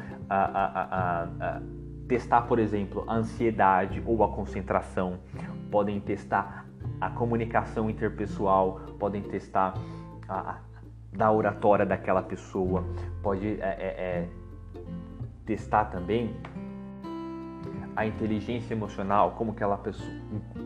testar, 2.08 2.42
por 2.42 2.58
exemplo, 2.58 3.04
a 3.06 3.14
ansiedade 3.14 4.02
ou 4.04 4.23
a 4.25 4.28
concentração, 4.28 5.18
podem 5.70 6.00
testar 6.00 6.66
a 7.00 7.11
comunicação 7.11 7.88
interpessoal, 7.88 8.80
podem 8.99 9.23
testar 9.23 9.75
a, 10.28 10.50
a 10.50 10.58
da 11.14 11.30
oratória 11.30 11.87
daquela 11.87 12.23
pessoa, 12.23 12.84
pode 13.23 13.61
é, 13.61 13.64
é, 13.64 13.94
é, 13.99 14.28
testar 15.46 15.87
também 15.87 16.34
a 17.94 18.04
inteligência 18.04 18.75
emocional, 18.75 19.32
como 19.38 19.54
que 19.54 19.62
ela 19.62 19.78
pessoa, 19.78 20.11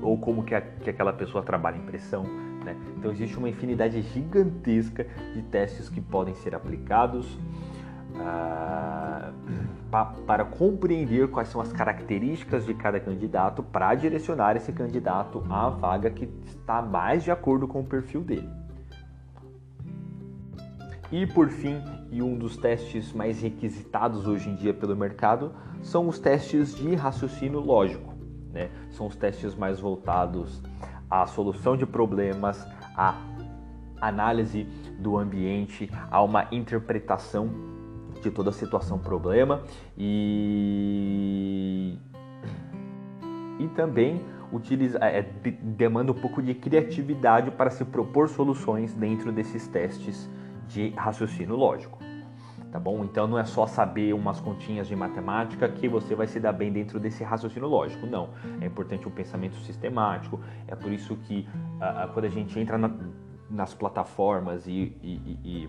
ou 0.00 0.18
como 0.18 0.42
que, 0.42 0.54
a, 0.54 0.60
que 0.60 0.88
aquela 0.88 1.12
pessoa 1.12 1.44
trabalha 1.44 1.76
em 1.76 1.84
pressão. 1.84 2.24
Né? 2.68 2.76
Então 2.98 3.10
existe 3.10 3.38
uma 3.38 3.48
infinidade 3.48 4.00
gigantesca 4.02 5.06
de 5.34 5.42
testes 5.42 5.88
que 5.88 6.00
podem 6.00 6.34
ser 6.34 6.54
aplicados 6.54 7.38
ah, 8.16 9.32
para 10.26 10.44
compreender 10.44 11.28
quais 11.28 11.48
são 11.48 11.60
as 11.60 11.72
características 11.72 12.66
de 12.66 12.74
cada 12.74 13.00
candidato 13.00 13.62
para 13.62 13.94
direcionar 13.94 14.56
esse 14.56 14.72
candidato 14.72 15.42
à 15.48 15.70
vaga 15.70 16.10
que 16.10 16.28
está 16.46 16.82
mais 16.82 17.24
de 17.24 17.30
acordo 17.30 17.66
com 17.66 17.80
o 17.80 17.84
perfil 17.84 18.20
dele. 18.20 18.48
E 21.10 21.26
por 21.26 21.48
fim, 21.48 21.82
e 22.10 22.20
um 22.20 22.36
dos 22.36 22.58
testes 22.58 23.14
mais 23.14 23.40
requisitados 23.40 24.26
hoje 24.26 24.50
em 24.50 24.54
dia 24.54 24.74
pelo 24.74 24.94
mercado, 24.94 25.54
são 25.80 26.06
os 26.06 26.18
testes 26.18 26.74
de 26.76 26.94
raciocínio 26.94 27.60
lógico. 27.60 28.12
Né? 28.52 28.68
São 28.90 29.06
os 29.06 29.16
testes 29.16 29.54
mais 29.54 29.80
voltados 29.80 30.62
à 31.10 31.26
solução 31.26 31.76
de 31.76 31.86
problemas, 31.86 32.66
à 32.96 33.14
análise 34.00 34.64
do 34.98 35.16
ambiente, 35.16 35.90
a 36.10 36.22
uma 36.22 36.46
interpretação 36.52 37.50
de 38.22 38.30
toda 38.30 38.50
a 38.50 38.52
situação 38.52 38.98
problema 38.98 39.62
e 39.96 41.96
e 43.58 43.66
também 43.68 44.24
utiliza, 44.52 44.98
é, 44.98 45.22
demanda 45.60 46.12
um 46.12 46.14
pouco 46.14 46.40
de 46.40 46.54
criatividade 46.54 47.50
para 47.50 47.70
se 47.70 47.84
propor 47.84 48.28
soluções 48.28 48.94
dentro 48.94 49.32
desses 49.32 49.66
testes 49.66 50.30
de 50.68 50.90
raciocínio 50.90 51.56
lógico. 51.56 51.97
Tá 52.70 52.78
bom? 52.78 53.02
Então 53.02 53.26
não 53.26 53.38
é 53.38 53.44
só 53.44 53.66
saber 53.66 54.12
umas 54.12 54.40
continhas 54.40 54.86
de 54.86 54.94
matemática 54.94 55.68
que 55.68 55.88
você 55.88 56.14
vai 56.14 56.26
se 56.26 56.38
dar 56.38 56.52
bem 56.52 56.70
dentro 56.70 57.00
desse 57.00 57.24
raciocínio 57.24 57.68
lógico. 57.68 58.06
Não. 58.06 58.28
É 58.60 58.66
importante 58.66 59.08
um 59.08 59.10
pensamento 59.10 59.56
sistemático. 59.60 60.38
É 60.66 60.74
por 60.74 60.92
isso 60.92 61.16
que 61.16 61.48
quando 62.12 62.26
a 62.26 62.28
gente 62.28 62.58
entra 62.60 62.76
na, 62.76 62.90
nas 63.48 63.72
plataformas 63.72 64.66
e, 64.66 64.94
e, 65.02 65.38
e, 65.44 65.64
e 65.64 65.68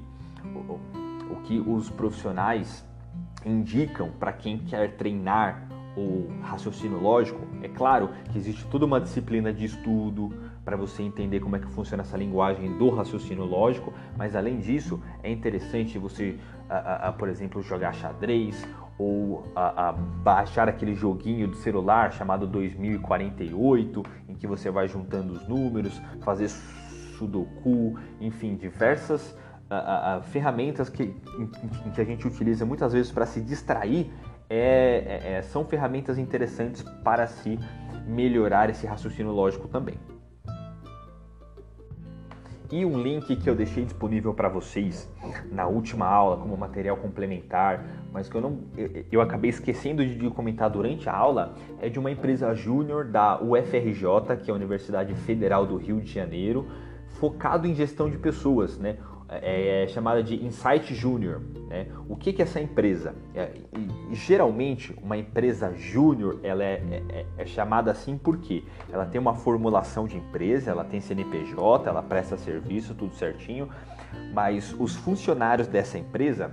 o 1.32 1.36
que 1.44 1.60
os 1.60 1.90
profissionais 1.90 2.86
indicam 3.46 4.12
para 4.20 4.34
quem 4.34 4.58
quer 4.58 4.98
treinar 4.98 5.68
o 5.96 6.28
raciocínio 6.42 7.00
lógico, 7.02 7.40
é 7.64 7.68
claro 7.68 8.10
que 8.32 8.38
existe 8.38 8.66
toda 8.68 8.86
uma 8.86 9.00
disciplina 9.00 9.54
de 9.54 9.66
estudo 9.66 10.34
para 10.70 10.78
você 10.78 11.02
entender 11.02 11.40
como 11.40 11.56
é 11.56 11.60
que 11.60 11.66
funciona 11.66 12.04
essa 12.04 12.16
linguagem 12.16 12.78
do 12.78 12.92
raciocínio 12.92 13.44
lógico, 13.44 13.92
mas 14.16 14.36
além 14.36 14.60
disso, 14.60 15.02
é 15.24 15.32
interessante 15.32 15.98
você, 15.98 16.38
por 17.18 17.28
exemplo, 17.28 17.60
jogar 17.64 17.92
xadrez 17.92 18.68
ou 18.96 19.52
a, 19.56 19.90
a 19.90 19.92
baixar 19.94 20.70
aquele 20.70 20.94
joguinho 20.94 21.48
do 21.48 21.56
celular 21.56 22.14
chamado 22.14 22.46
2048, 22.46 24.04
em 24.28 24.36
que 24.36 24.46
você 24.46 24.70
vai 24.70 24.88
juntando 24.88 25.34
os 25.34 25.48
números, 25.48 26.00
fazer 26.22 26.50
sudoku, 27.18 27.98
enfim, 28.22 28.56
diversas 28.56 29.36
a, 29.72 30.18
a, 30.18 30.22
ferramentas 30.22 30.88
que, 30.88 31.02
em, 31.02 31.48
que 31.96 32.00
a 32.00 32.06
gente 32.06 32.28
utiliza 32.28 32.64
muitas 32.64 32.94
vezes 32.94 33.12
para 33.12 33.26
se 33.26 33.42
distrair 33.42 34.12
é, 34.48 35.22
é, 35.24 35.34
é, 35.34 35.42
são 35.42 35.66
ferramentas 35.66 36.20
interessantes 36.20 36.84
para 37.04 37.26
se 37.26 37.58
melhorar 38.06 38.70
esse 38.70 38.86
raciocínio 38.86 39.32
lógico 39.32 39.68
também 39.68 39.98
e 42.72 42.86
um 42.86 43.02
link 43.02 43.36
que 43.36 43.50
eu 43.50 43.56
deixei 43.56 43.84
disponível 43.84 44.34
para 44.34 44.48
vocês 44.48 45.10
na 45.52 45.68
última 45.68 46.06
aula 46.06 46.38
como 46.38 46.56
material 46.56 46.98
complementar, 46.98 47.84
mas 48.14 48.30
que 48.30 48.36
eu 48.36 48.42
não 48.42 48.60
eu, 49.12 49.22
acabei 49.22 49.50
esquecendo 49.50 50.06
de 50.06 50.30
comentar 50.30 50.70
durante 50.70 51.10
a 51.10 51.14
aula, 51.14 51.56
é 51.82 51.90
de 51.90 51.98
uma 51.98 52.12
empresa 52.12 52.54
júnior 52.54 53.06
da 53.06 53.42
UFRJ, 53.42 54.38
que 54.44 54.52
é 54.52 54.54
a 54.54 54.56
Universidade 54.56 55.14
Federal 55.16 55.66
do 55.66 55.78
Rio 55.78 56.00
de 56.00 56.12
Janeiro, 56.12 56.68
focado 57.08 57.68
em 57.68 57.74
gestão 57.74 58.10
de 58.10 58.18
pessoas, 58.18 58.78
né? 58.78 58.98
É, 59.30 59.84
é 59.84 59.88
chamada 59.88 60.24
de 60.24 60.44
Insight 60.44 60.94
Junior. 60.94 61.42
Né? 61.68 61.88
O 62.08 62.16
que, 62.16 62.34
que 62.34 62.42
é 62.42 62.46
essa 62.46 62.60
empresa? 62.60 63.16
É, 63.36 63.52
geralmente, 64.12 64.96
uma 65.02 65.18
empresa 65.18 65.74
júnior 65.76 66.40
ela 66.44 66.64
é, 66.64 66.82
é, 67.10 67.26
é, 67.38 67.46
chamada 67.46 67.92
assim 67.92 68.18
porque 68.18 68.64
ela 68.92 69.06
tem 69.06 69.22
uma 69.22 69.36
formulação 69.36 70.08
de 70.08 70.18
empresa, 70.18 70.72
ela 70.72 70.84
tem 70.84 71.00
CNPJ, 71.00 71.88
ela 71.88 72.02
presta 72.02 72.38
serviço, 72.38 72.96
tudo 72.96 73.14
certinho, 73.14 73.70
mas 74.34 74.76
os 74.80 74.96
funcionários 74.96 75.68
dessa 75.68 75.98
empresa 75.98 76.52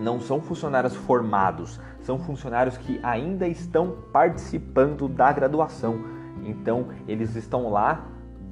não 0.00 0.20
são 0.20 0.40
funcionários 0.40 0.94
formados, 0.94 1.80
são 2.00 2.18
funcionários 2.18 2.76
que 2.76 3.00
ainda 3.02 3.46
estão 3.46 3.96
participando 4.12 5.08
da 5.08 5.32
graduação. 5.32 6.18
Então, 6.44 6.88
eles 7.06 7.34
estão 7.36 7.70
lá 7.70 8.06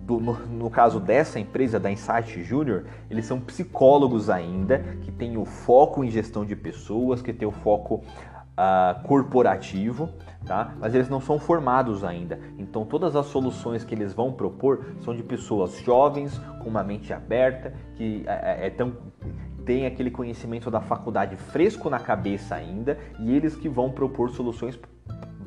do, 0.07 0.21
no, 0.21 0.35
no, 0.47 0.71
caso 0.71 1.01
dessa 1.01 1.41
empresa, 1.41 1.81
da 1.81 1.91
Insight 1.91 2.43
Junior, 2.45 2.85
eles 3.11 3.27
são 3.27 3.41
psicólogos 3.41 4.31
ainda, 4.31 4.79
que 5.03 5.11
têm 5.11 5.37
o 5.37 5.45
foco 5.45 6.05
em 6.05 6.11
gestão 6.11 6.45
de 6.45 6.55
pessoas, 6.55 7.21
que 7.21 7.33
têm 7.33 7.49
o 7.49 7.51
foco 7.51 7.97
uh, 7.97 9.03
corporativo, 9.03 10.09
tá? 10.47 10.73
mas 10.79 10.95
eles 10.95 11.09
não 11.09 11.21
são 11.21 11.41
formados 11.41 12.05
ainda. 12.05 12.39
Então 12.57 12.85
todas 12.85 13.17
as 13.17 13.27
soluções 13.27 13.83
que 13.83 13.95
eles 13.95 14.15
vão 14.15 14.33
propor 14.33 14.87
são 15.01 15.15
de 15.15 15.25
pessoas 15.25 15.77
jovens, 15.81 16.39
com 16.63 16.69
uma 16.69 16.85
mente 16.85 17.13
aberta, 17.13 17.75
que 17.97 18.25
é, 18.27 18.69
é 18.69 18.71
tão 18.71 18.93
tem 19.65 19.85
aquele 19.85 20.13
conhecimento 20.13 20.71
da 20.71 20.81
faculdade 20.81 21.35
fresco 21.37 21.91
na 21.91 21.99
cabeça 21.99 22.55
ainda 22.55 22.97
e 23.19 23.35
eles 23.35 23.57
que 23.57 23.69
vão 23.69 23.91
propor 23.91 24.31
soluções 24.31 24.79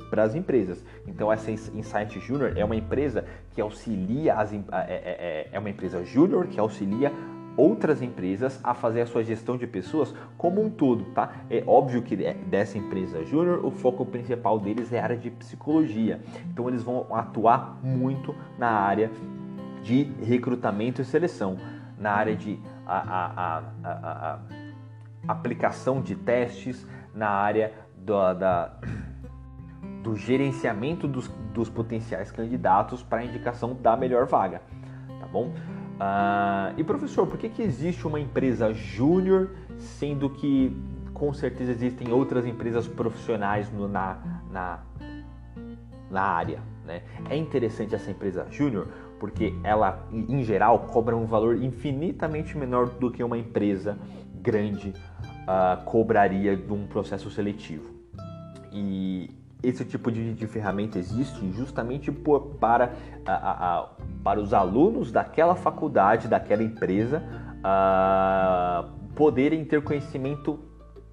para 0.10 0.24
as 0.24 0.36
empresas. 0.36 0.84
Então 1.08 1.32
essa 1.32 1.52
Insight 1.52 2.20
Junior 2.20 2.54
é 2.56 2.66
uma 2.66 2.76
empresa 2.76 3.26
que 3.52 3.62
auxilia 3.62 4.36
as 4.36 4.52
é, 4.54 4.58
é, 4.58 4.90
é, 4.90 5.50
é 5.52 5.60
uma 5.60 5.70
empresa 5.70 6.04
júnior 6.04 6.48
que 6.48 6.60
auxilia 6.60 7.12
outras 7.60 8.02
empresas 8.02 8.60
a 8.64 8.74
fazer 8.74 9.02
a 9.02 9.06
sua 9.06 9.22
gestão 9.22 9.58
de 9.58 9.68
pessoas 9.68 10.16
como 10.38 10.64
um 10.64 10.70
todo, 10.70 11.04
tá? 11.14 11.34
É 11.50 11.62
óbvio 11.68 12.02
que 12.02 12.16
dessa 12.16 12.78
empresa 12.78 13.24
júnior 13.26 13.66
o 13.66 13.70
foco 13.70 14.06
principal 14.06 14.58
deles 14.60 14.94
é 14.94 15.00
a 15.00 15.04
área 15.04 15.18
de 15.18 15.30
psicologia. 15.30 16.22
Então 16.52 16.70
eles 16.70 16.84
vão 16.84 17.06
atuar 17.14 17.78
muito 17.84 18.34
na 18.58 18.70
área 18.70 19.12
de 19.84 20.04
recrutamento 20.24 21.02
e 21.02 21.06
seleção, 21.06 21.58
na 21.98 22.12
área 22.12 22.36
de 22.36 22.58
a, 22.86 22.98
a, 22.98 23.64
a, 23.84 24.40
aplicação 25.28 26.02
de 26.02 26.16
testes, 26.16 26.88
na 27.14 27.30
área 27.30 27.74
do, 27.98 28.34
da 28.34 28.74
do 30.04 30.16
gerenciamento 30.16 31.08
dos, 31.08 31.28
dos 31.54 31.70
potenciais 31.70 32.32
candidatos 32.32 33.04
para 33.04 33.20
a 33.20 33.26
indicação 33.26 33.74
da 33.74 33.96
melhor 33.98 34.26
vaga, 34.26 34.62
tá 35.20 35.28
bom? 35.28 35.54
Ah, 36.00 36.74
e 36.78 36.84
professor, 36.84 37.28
por 37.28 37.38
que, 37.38 37.50
que 37.50 37.62
existe 37.62 38.08
uma 38.08 38.20
empresa 38.20 38.74
júnior, 38.74 39.50
sendo 39.78 40.30
que 40.30 40.76
com 41.14 41.34
certeza 41.34 41.72
existem 41.72 42.14
outras 42.14 42.46
empresas 42.46 42.88
profissionais 42.88 43.70
no, 43.72 43.88
na, 43.88 44.18
na, 44.50 44.80
na 46.10 46.22
área? 46.22 46.62
Né? 46.86 47.02
É 47.30 47.36
interessante 47.36 47.94
essa 47.94 48.10
empresa 48.10 48.48
júnior 48.50 48.88
porque 49.20 49.54
ela, 49.64 50.08
em 50.12 50.42
geral, 50.44 50.80
cobra 50.88 51.16
um 51.16 51.26
valor 51.26 51.62
infinitamente 51.62 52.58
menor 52.58 52.88
do 52.88 53.12
que 53.12 53.22
uma 53.22 53.38
empresa 53.38 53.98
grande 54.36 54.94
uh, 55.44 55.84
cobraria 55.84 56.56
de 56.56 56.72
um 56.72 56.88
processo 56.88 57.30
seletivo. 57.30 57.94
E 58.72 59.30
esse 59.62 59.84
tipo 59.84 60.12
de, 60.12 60.34
de 60.34 60.48
ferramenta 60.48 60.98
existe 60.98 61.52
justamente 61.52 62.12
por, 62.12 62.56
para, 62.60 62.94
a, 63.26 63.34
a, 63.34 63.80
a, 63.80 63.90
para 64.24 64.40
os 64.40 64.54
alunos 64.54 65.12
daquela 65.12 65.56
faculdade, 65.56 66.28
daquela 66.28 66.64
empresa, 66.64 67.22
poderem 69.16 69.66
ter 69.66 69.84
conhecimento 69.84 70.60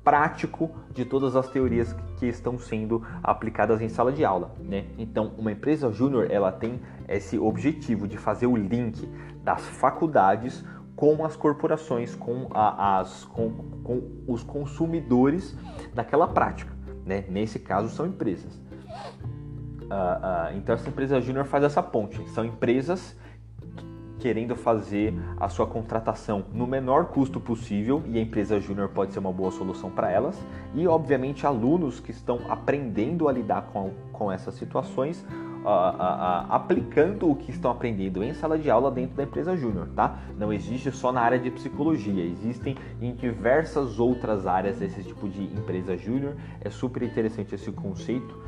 prático 0.05 0.71
de 0.93 1.05
todas 1.05 1.35
as 1.35 1.49
teorias 1.49 1.93
que 2.17 2.27
estão 2.27 2.57
sendo 2.57 3.05
aplicadas 3.21 3.81
em 3.81 3.89
sala 3.89 4.13
de 4.13 4.25
aula, 4.25 4.53
né? 4.61 4.85
Então, 4.97 5.33
uma 5.37 5.51
empresa 5.51 5.91
júnior 5.91 6.31
ela 6.31 6.53
tem 6.53 6.81
esse 7.09 7.37
objetivo 7.37 8.07
de 8.07 8.17
fazer 8.17 8.47
o 8.47 8.55
link 8.55 9.05
das 9.43 9.63
faculdades 9.63 10.65
com 10.95 11.25
as 11.25 11.35
corporações, 11.35 12.15
com, 12.15 12.49
a, 12.55 13.01
as, 13.01 13.25
com, 13.25 13.51
com 13.83 14.03
os 14.29 14.45
consumidores 14.45 15.59
daquela 15.93 16.29
prática. 16.29 16.76
Né? 17.07 17.25
Nesse 17.29 17.61
caso, 17.61 17.89
são 17.89 18.07
empresas. 18.07 18.53
Uh, 19.83 19.87
uh, 19.87 20.57
então, 20.57 20.75
essa 20.75 20.89
empresa 20.89 21.21
júnior 21.21 21.45
faz 21.45 21.63
essa 21.63 21.83
ponte. 21.83 22.21
São 22.31 22.45
empresas 22.45 23.17
querendo 24.19 24.57
fazer 24.57 25.15
a 25.39 25.49
sua 25.49 25.67
contratação 25.67 26.47
no 26.53 26.67
menor 26.67 27.07
custo 27.07 27.39
possível 27.39 28.03
e 28.07 28.19
a 28.19 28.21
empresa 28.21 28.59
júnior 28.59 28.89
pode 28.89 29.13
ser 29.13 29.21
uma 29.21 29.33
boa 29.33 29.53
solução 29.53 29.89
para 29.89 30.11
elas. 30.11 30.37
E, 30.75 30.87
obviamente, 30.89 31.47
alunos 31.47 32.01
que 32.01 32.11
estão 32.11 32.41
aprendendo 32.49 33.29
a 33.29 33.33
lidar 33.33 33.69
com, 33.73 33.93
com 34.13 34.33
essas 34.33 34.55
situações 34.55 35.25
aplicando 36.49 37.29
o 37.29 37.35
que 37.35 37.51
estão 37.51 37.71
aprendendo 37.71 38.23
em 38.23 38.33
sala 38.33 38.57
de 38.57 38.71
aula 38.71 38.91
dentro 38.91 39.17
da 39.17 39.25
empresa 39.25 39.57
júnior, 39.57 39.89
tá? 39.97 40.19
Não 40.39 40.53
existe 40.53 40.93
só 40.93 41.11
na 41.11 41.21
área 41.21 41.39
de 41.39 41.51
psicologia, 41.51 42.25
existem 42.25 42.77
em 43.01 43.13
diversas 43.15 43.99
outras 43.99 44.47
áreas 44.47 44.81
esse 44.81 45.03
tipo 45.03 45.29
de 45.29 45.43
empresa 45.45 45.97
júnior. 45.97 46.37
É 46.61 46.71
super 46.71 47.03
interessante 47.03 47.55
esse 47.55 47.73
conceito, 47.73 48.39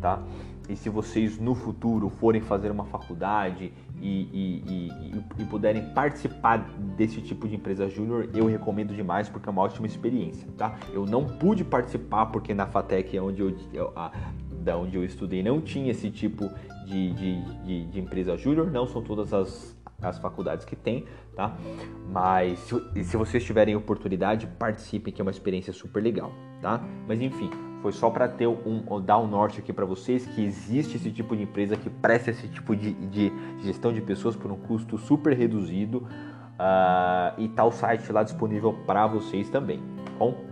tá? 0.00 0.22
E 0.68 0.76
se 0.76 0.88
vocês 0.88 1.36
no 1.40 1.56
futuro 1.56 2.08
forem 2.08 2.40
fazer 2.40 2.70
uma 2.70 2.84
faculdade 2.84 3.72
e, 4.00 4.08
e, 4.32 4.62
e, 4.68 5.42
e, 5.42 5.44
puderem 5.46 5.92
participar 5.92 6.58
desse 6.96 7.20
tipo 7.20 7.48
de 7.48 7.56
empresa 7.56 7.88
júnior, 7.88 8.28
eu 8.32 8.46
recomendo 8.46 8.94
demais 8.94 9.28
porque 9.28 9.48
é 9.48 9.52
uma 9.52 9.62
ótima 9.62 9.88
experiência, 9.88 10.46
tá? 10.56 10.76
Eu 10.92 11.04
não 11.04 11.26
pude 11.26 11.64
participar 11.64 12.26
porque 12.26 12.54
na 12.54 12.66
FATEC 12.66 13.16
é 13.16 13.20
onde 13.20 13.42
eu, 13.74 13.92
a, 13.96 14.12
da 14.60 14.76
onde 14.76 14.96
eu 14.96 15.04
estudei 15.04 15.42
não 15.42 15.60
tinha 15.60 15.90
esse 15.90 16.10
tipo 16.10 16.50
de, 16.86 17.12
de, 17.12 17.44
de, 17.64 17.86
de 17.86 18.00
empresa 18.00 18.36
júnior, 18.36 18.70
não 18.70 18.86
são 18.86 19.02
todas 19.02 19.32
as, 19.32 19.76
as 20.02 20.18
faculdades 20.18 20.64
que 20.64 20.76
tem, 20.76 21.04
tá? 21.34 21.56
Mas 22.10 22.58
se, 22.60 23.04
se 23.04 23.16
vocês 23.16 23.44
tiverem 23.44 23.76
oportunidade, 23.76 24.46
participem, 24.46 25.12
que 25.12 25.20
é 25.20 25.24
uma 25.24 25.30
experiência 25.30 25.72
super 25.72 26.02
legal, 26.02 26.32
tá? 26.60 26.82
Mas 27.06 27.20
enfim, 27.20 27.50
foi 27.82 27.92
só 27.92 28.10
para 28.10 28.28
ter 28.28 28.46
um 28.46 29.00
dar 29.00 29.18
um 29.18 29.26
norte 29.26 29.60
aqui 29.60 29.72
para 29.72 29.86
vocês 29.86 30.26
que 30.26 30.44
existe 30.44 30.96
esse 30.96 31.10
tipo 31.10 31.34
de 31.34 31.44
empresa 31.44 31.76
que 31.76 31.88
presta 31.88 32.30
esse 32.30 32.48
tipo 32.48 32.76
de, 32.76 32.92
de 32.92 33.32
gestão 33.62 33.92
de 33.92 34.00
pessoas 34.00 34.36
por 34.36 34.50
um 34.50 34.56
custo 34.56 34.98
super 34.98 35.34
reduzido 35.36 36.06
uh, 36.60 37.38
e 37.38 37.48
tá 37.48 37.64
o 37.64 37.72
site 37.72 38.12
lá 38.12 38.22
disponível 38.22 38.74
para 38.86 39.06
vocês 39.06 39.48
também, 39.48 39.78
tá 40.04 40.12
bom? 40.18 40.49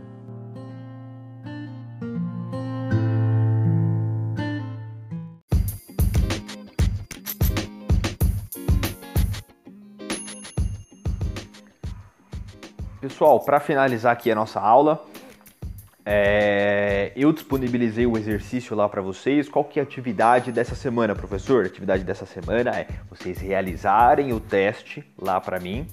Pessoal, 13.18 13.40
para 13.40 13.58
finalizar 13.58 14.12
aqui 14.12 14.30
a 14.30 14.34
nossa 14.36 14.60
aula, 14.60 15.04
é, 16.06 17.10
eu 17.16 17.32
disponibilizei 17.32 18.06
o 18.06 18.16
exercício 18.16 18.76
lá 18.76 18.88
para 18.88 19.02
vocês. 19.02 19.48
Qual 19.48 19.64
que 19.64 19.80
é 19.80 19.82
a 19.82 19.84
atividade 19.84 20.52
dessa 20.52 20.76
semana, 20.76 21.16
professor? 21.16 21.64
A 21.64 21.66
atividade 21.66 22.04
dessa 22.04 22.24
semana 22.24 22.70
é 22.70 22.86
vocês 23.10 23.38
realizarem 23.38 24.32
o 24.32 24.38
teste 24.38 25.04
lá 25.20 25.40
para 25.40 25.58
mim. 25.58 25.84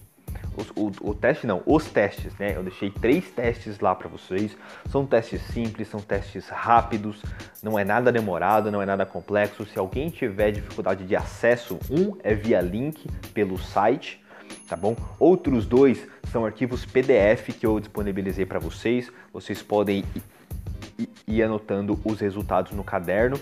O, 0.75 0.91
o, 1.01 1.15
teste 1.15 1.47
não, 1.47 1.63
os 1.65 1.89
testes, 1.89 2.31
né? 2.37 2.55
Eu 2.55 2.61
deixei 2.61 2.91
três 2.91 3.27
testes 3.31 3.79
lá 3.79 3.95
para 3.95 4.07
vocês. 4.07 4.55
São 4.91 5.03
testes 5.03 5.41
simples, 5.47 5.87
são 5.87 6.01
testes 6.01 6.47
rápidos, 6.47 7.23
não 7.63 7.79
é 7.79 7.83
nada 7.83 8.11
demorado, 8.11 8.69
não 8.69 8.83
é 8.83 8.85
nada 8.85 9.03
complexo. 9.03 9.65
Se 9.65 9.79
alguém 9.79 10.11
tiver 10.11 10.51
dificuldade 10.51 11.03
de 11.03 11.15
acesso, 11.15 11.79
um 11.89 12.15
é 12.23 12.35
via 12.35 12.61
link 12.61 13.09
pelo 13.33 13.57
site 13.57 14.23
tá 14.67 14.75
bom? 14.75 14.95
Outros 15.19 15.65
dois 15.65 16.07
são 16.31 16.45
arquivos 16.45 16.85
PDF 16.85 17.49
que 17.59 17.65
eu 17.65 17.79
disponibilizei 17.79 18.45
para 18.45 18.59
vocês. 18.59 19.11
Vocês 19.31 19.61
podem 19.61 20.03
ir 21.27 21.43
anotando 21.43 21.99
os 22.03 22.19
resultados 22.19 22.71
no 22.71 22.83
caderno 22.83 23.39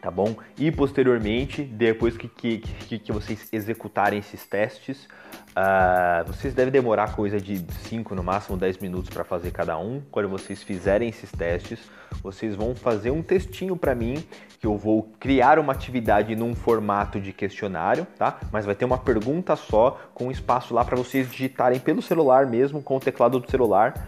tá 0.00 0.10
bom? 0.10 0.34
E 0.56 0.70
posteriormente, 0.72 1.62
depois 1.62 2.16
que, 2.16 2.26
que, 2.26 2.58
que, 2.98 3.12
vocês 3.12 3.52
executarem 3.52 4.18
esses 4.18 4.46
testes, 4.46 5.06
uh, 5.50 6.26
vocês 6.26 6.54
devem 6.54 6.72
demorar 6.72 7.14
coisa 7.14 7.38
de 7.38 7.64
5, 7.88 8.14
no 8.14 8.22
máximo 8.22 8.56
10 8.56 8.78
minutos 8.78 9.10
para 9.10 9.24
fazer 9.24 9.50
cada 9.50 9.76
um. 9.78 10.00
Quando 10.10 10.28
vocês 10.28 10.62
fizerem 10.62 11.10
esses 11.10 11.30
testes, 11.30 11.80
vocês 12.22 12.54
vão 12.54 12.74
fazer 12.74 13.10
um 13.10 13.22
textinho 13.22 13.76
para 13.76 13.94
mim, 13.94 14.24
que 14.60 14.66
eu 14.66 14.76
vou 14.76 15.10
criar 15.18 15.58
uma 15.58 15.72
atividade 15.72 16.36
num 16.36 16.54
formato 16.54 17.18
de 17.18 17.32
questionário, 17.32 18.06
tá? 18.18 18.38
Mas 18.52 18.66
vai 18.66 18.74
ter 18.74 18.84
uma 18.84 18.98
pergunta 18.98 19.56
só, 19.56 19.98
com 20.12 20.30
espaço 20.30 20.74
lá 20.74 20.84
para 20.84 20.96
vocês 20.96 21.30
digitarem 21.30 21.80
pelo 21.80 22.02
celular 22.02 22.44
mesmo, 22.44 22.82
com 22.82 22.98
o 22.98 23.00
teclado 23.00 23.40
do 23.40 23.50
celular, 23.50 24.06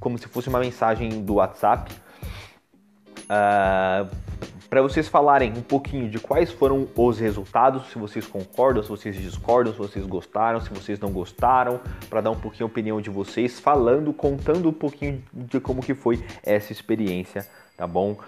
como 0.00 0.18
se 0.18 0.26
fosse 0.26 0.48
uma 0.48 0.58
mensagem 0.58 1.22
do 1.22 1.34
WhatsApp. 1.34 1.92
Uh, 3.26 4.12
para 4.68 4.82
vocês 4.82 5.08
falarem 5.08 5.52
um 5.52 5.62
pouquinho 5.62 6.08
de 6.08 6.18
quais 6.18 6.50
foram 6.50 6.88
os 6.96 7.20
resultados, 7.20 7.90
se 7.90 7.98
vocês 7.98 8.26
concordam, 8.26 8.82
se 8.82 8.88
vocês 8.88 9.16
discordam, 9.16 9.72
se 9.72 9.78
vocês 9.78 10.04
gostaram, 10.06 10.60
se 10.60 10.70
vocês 10.70 10.98
não 10.98 11.12
gostaram, 11.12 11.80
para 12.08 12.20
dar 12.20 12.30
um 12.30 12.38
pouquinho 12.38 12.66
a 12.66 12.70
opinião 12.70 13.00
de 13.00 13.10
vocês, 13.10 13.60
falando, 13.60 14.12
contando 14.12 14.68
um 14.68 14.72
pouquinho 14.72 15.22
de 15.32 15.60
como 15.60 15.80
que 15.80 15.94
foi 15.94 16.24
essa 16.42 16.72
experiência, 16.72 17.48
tá 17.80 17.86
bom? 17.86 18.18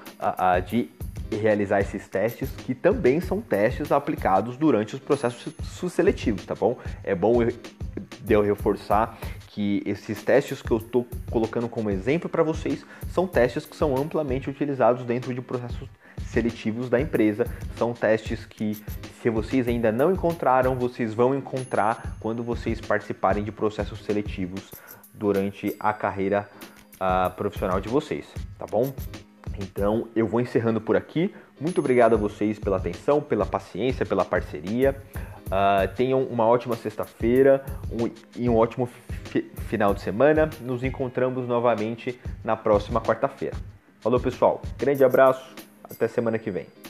de 0.66 0.88
realizar 1.30 1.80
esses 1.80 2.08
testes, 2.08 2.50
que 2.50 2.74
também 2.74 3.20
são 3.20 3.40
testes 3.40 3.92
aplicados 3.92 4.56
durante 4.56 4.94
os 4.94 5.00
processos 5.00 5.52
seletivos, 5.92 6.44
tá 6.46 6.54
bom? 6.54 6.78
É 7.04 7.14
bom 7.14 7.42
eu 7.42 8.42
reforçar 8.42 9.18
que 9.48 9.82
esses 9.84 10.22
testes 10.22 10.62
que 10.62 10.70
eu 10.70 10.78
estou 10.78 11.06
colocando 11.30 11.68
como 11.68 11.90
exemplo 11.90 12.28
para 12.28 12.42
vocês 12.42 12.84
são 13.10 13.26
testes 13.26 13.66
que 13.66 13.76
são 13.76 13.94
amplamente 13.94 14.48
utilizados 14.48 15.04
dentro 15.04 15.34
de 15.34 15.42
processos 15.42 15.88
seletivos 16.26 16.88
da 16.88 16.98
empresa. 16.98 17.46
São 17.76 17.92
testes 17.92 18.46
que, 18.46 18.82
se 19.20 19.28
vocês 19.28 19.68
ainda 19.68 19.92
não 19.92 20.12
encontraram, 20.12 20.76
vocês 20.76 21.12
vão 21.12 21.34
encontrar 21.34 22.16
quando 22.20 22.42
vocês 22.42 22.80
participarem 22.80 23.44
de 23.44 23.52
processos 23.52 24.02
seletivos 24.04 24.70
durante 25.12 25.76
a 25.78 25.92
carreira 25.92 26.48
uh, 26.94 27.30
profissional 27.34 27.80
de 27.80 27.90
vocês, 27.90 28.26
tá 28.58 28.64
bom? 28.66 28.94
Então 29.62 30.08
eu 30.14 30.26
vou 30.26 30.40
encerrando 30.40 30.80
por 30.80 30.96
aqui. 30.96 31.34
Muito 31.60 31.78
obrigado 31.78 32.14
a 32.14 32.16
vocês 32.16 32.58
pela 32.58 32.76
atenção, 32.76 33.20
pela 33.20 33.46
paciência, 33.46 34.04
pela 34.04 34.24
parceria. 34.24 34.96
Uh, 35.46 35.86
tenham 35.94 36.22
uma 36.24 36.46
ótima 36.46 36.74
sexta-feira 36.76 37.64
um, 37.90 38.10
e 38.36 38.48
um 38.48 38.56
ótimo 38.56 38.88
final 39.68 39.94
de 39.94 40.00
semana. 40.00 40.50
Nos 40.60 40.82
encontramos 40.82 41.46
novamente 41.46 42.18
na 42.42 42.56
próxima 42.56 43.00
quarta-feira. 43.00 43.56
Falou, 44.00 44.18
pessoal. 44.18 44.60
Grande 44.78 45.04
abraço. 45.04 45.54
Até 45.84 46.08
semana 46.08 46.38
que 46.38 46.50
vem. 46.50 46.81